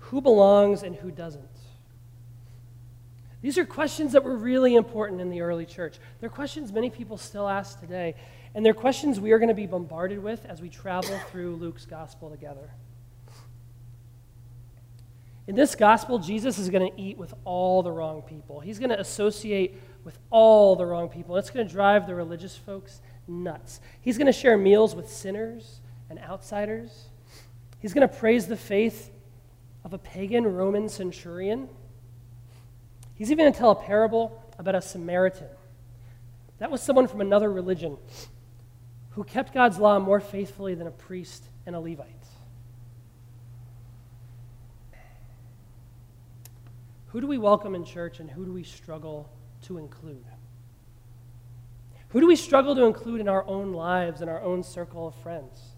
Who 0.00 0.20
belongs 0.20 0.82
and 0.82 0.94
who 0.94 1.10
doesn't? 1.10 1.48
These 3.40 3.56
are 3.56 3.64
questions 3.64 4.12
that 4.12 4.22
were 4.22 4.36
really 4.36 4.74
important 4.74 5.22
in 5.22 5.30
the 5.30 5.40
early 5.40 5.64
church. 5.64 5.96
They're 6.20 6.28
questions 6.28 6.72
many 6.72 6.90
people 6.90 7.16
still 7.16 7.48
ask 7.48 7.80
today, 7.80 8.16
and 8.54 8.66
they're 8.66 8.74
questions 8.74 9.18
we 9.18 9.32
are 9.32 9.38
going 9.38 9.48
to 9.48 9.54
be 9.54 9.66
bombarded 9.66 10.22
with 10.22 10.44
as 10.44 10.60
we 10.60 10.68
travel 10.68 11.18
through 11.30 11.56
Luke's 11.56 11.86
gospel 11.86 12.28
together. 12.28 12.68
In 15.46 15.54
this 15.54 15.74
gospel, 15.74 16.18
Jesus 16.18 16.58
is 16.58 16.68
going 16.68 16.92
to 16.92 17.00
eat 17.00 17.16
with 17.16 17.32
all 17.46 17.82
the 17.82 17.92
wrong 17.92 18.20
people. 18.20 18.60
He's 18.60 18.78
going 18.78 18.90
to 18.90 19.00
associate 19.00 19.80
with 20.04 20.18
all 20.28 20.76
the 20.76 20.84
wrong 20.84 21.08
people. 21.08 21.38
It's 21.38 21.48
going 21.48 21.66
to 21.66 21.72
drive 21.72 22.06
the 22.06 22.14
religious 22.14 22.58
folks 22.58 23.00
nuts. 23.26 23.80
He's 24.02 24.18
going 24.18 24.26
to 24.26 24.34
share 24.34 24.58
meals 24.58 24.94
with 24.94 25.10
sinners 25.10 25.80
and 26.16 26.24
outsiders. 26.24 27.08
He's 27.80 27.92
going 27.92 28.08
to 28.08 28.14
praise 28.14 28.46
the 28.46 28.56
faith 28.56 29.10
of 29.84 29.92
a 29.92 29.98
pagan 29.98 30.44
Roman 30.46 30.88
centurion. 30.88 31.68
He's 33.14 33.30
even 33.30 33.44
going 33.44 33.52
to 33.52 33.58
tell 33.58 33.70
a 33.70 33.76
parable 33.76 34.42
about 34.58 34.74
a 34.74 34.82
Samaritan. 34.82 35.48
That 36.58 36.70
was 36.70 36.82
someone 36.82 37.06
from 37.06 37.20
another 37.20 37.50
religion 37.50 37.96
who 39.10 39.24
kept 39.24 39.52
God's 39.52 39.78
law 39.78 39.98
more 39.98 40.20
faithfully 40.20 40.74
than 40.74 40.86
a 40.86 40.90
priest 40.90 41.44
and 41.66 41.76
a 41.76 41.80
Levite. 41.80 42.06
Who 47.08 47.20
do 47.20 47.26
we 47.26 47.38
welcome 47.38 47.74
in 47.74 47.84
church 47.84 48.20
and 48.20 48.30
who 48.30 48.44
do 48.44 48.52
we 48.52 48.62
struggle 48.62 49.30
to 49.62 49.78
include? 49.78 50.24
Who 52.08 52.20
do 52.20 52.26
we 52.26 52.36
struggle 52.36 52.74
to 52.74 52.84
include 52.84 53.20
in 53.20 53.28
our 53.28 53.46
own 53.46 53.72
lives, 53.72 54.20
in 54.20 54.28
our 54.28 54.42
own 54.42 54.62
circle 54.62 55.08
of 55.08 55.14
friends? 55.16 55.75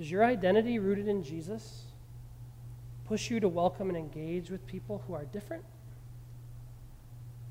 Does 0.00 0.10
your 0.10 0.24
identity 0.24 0.78
rooted 0.78 1.08
in 1.08 1.22
Jesus 1.22 1.82
push 3.04 3.30
you 3.30 3.38
to 3.38 3.48
welcome 3.48 3.90
and 3.90 3.98
engage 3.98 4.48
with 4.50 4.66
people 4.66 5.02
who 5.06 5.12
are 5.12 5.26
different? 5.26 5.62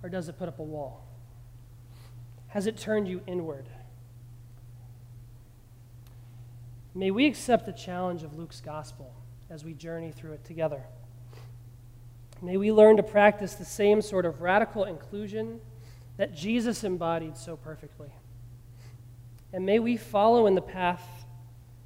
Or 0.02 0.10
does 0.10 0.30
it 0.30 0.40
put 0.40 0.48
up 0.48 0.58
a 0.58 0.64
wall? 0.64 1.06
Has 2.48 2.66
it 2.66 2.76
turned 2.76 3.08
you 3.08 3.22
inward? 3.28 3.68
May 6.96 7.12
we 7.12 7.28
accept 7.28 7.68
the 7.68 7.72
challenge 7.72 8.24
of 8.24 8.36
Luke's 8.36 8.62
gospel 8.62 9.14
as 9.52 9.64
we 9.64 9.76
journey 9.76 10.12
through 10.12 10.32
it 10.32 10.44
together. 10.44 10.82
May 12.42 12.58
we 12.58 12.72
learn 12.72 12.98
to 12.98 13.04
practice 13.04 13.54
the 13.54 13.64
same 13.64 14.02
sort 14.02 14.26
of 14.26 14.42
radical 14.42 14.86
inclusion 14.86 15.62
that 16.18 16.34
Jesus 16.34 16.84
embodied 16.84 17.38
so 17.38 17.56
perfectly. 17.56 18.10
And 19.54 19.68
may 19.68 19.78
we 19.78 19.98
follow 19.98 20.48
in 20.48 20.56
the 20.56 20.62
path 20.62 21.19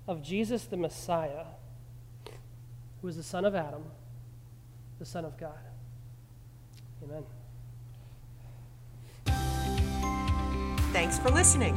of 0.07 0.21
Jesus 0.21 0.65
the 0.65 0.77
Messiah, 0.77 1.45
who 3.01 3.07
is 3.07 3.17
the 3.17 3.23
Son 3.23 3.45
of 3.45 3.55
Adam, 3.55 3.83
the 4.99 5.05
Son 5.05 5.25
of 5.25 5.37
God. 5.37 5.51
Amen. 7.03 7.23
Thanks 10.93 11.17
for 11.17 11.29
listening. 11.29 11.75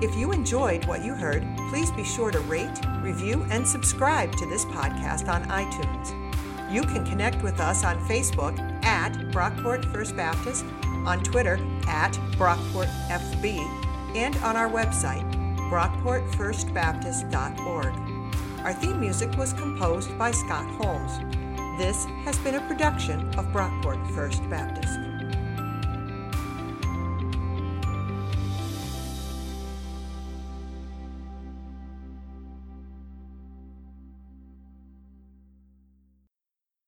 If 0.00 0.14
you 0.16 0.32
enjoyed 0.32 0.84
what 0.86 1.04
you 1.04 1.12
heard, 1.12 1.44
please 1.70 1.90
be 1.90 2.04
sure 2.04 2.30
to 2.30 2.38
rate, 2.40 2.80
review, 3.02 3.44
and 3.50 3.66
subscribe 3.66 4.32
to 4.36 4.46
this 4.46 4.64
podcast 4.66 5.28
on 5.28 5.42
iTunes. 5.48 6.72
You 6.72 6.82
can 6.82 7.04
connect 7.04 7.42
with 7.42 7.58
us 7.60 7.84
on 7.84 7.98
Facebook 8.06 8.58
at 8.84 9.12
Brockport 9.32 9.90
First 9.92 10.16
Baptist, 10.16 10.64
on 10.84 11.22
Twitter 11.24 11.58
at 11.88 12.12
BrockportFB, 12.32 13.58
and 14.14 14.36
on 14.36 14.56
our 14.56 14.70
website, 14.70 15.27
brockportfirstbaptist.org. 15.70 17.94
Our 18.64 18.72
theme 18.74 19.00
music 19.00 19.36
was 19.36 19.52
composed 19.52 20.18
by 20.18 20.32
Scott 20.32 20.66
Holmes. 20.76 21.20
This 21.78 22.04
has 22.24 22.36
been 22.38 22.56
a 22.56 22.66
production 22.66 23.20
of 23.38 23.46
Brockport 23.46 24.04
First 24.14 24.42
Baptist. 24.50 25.07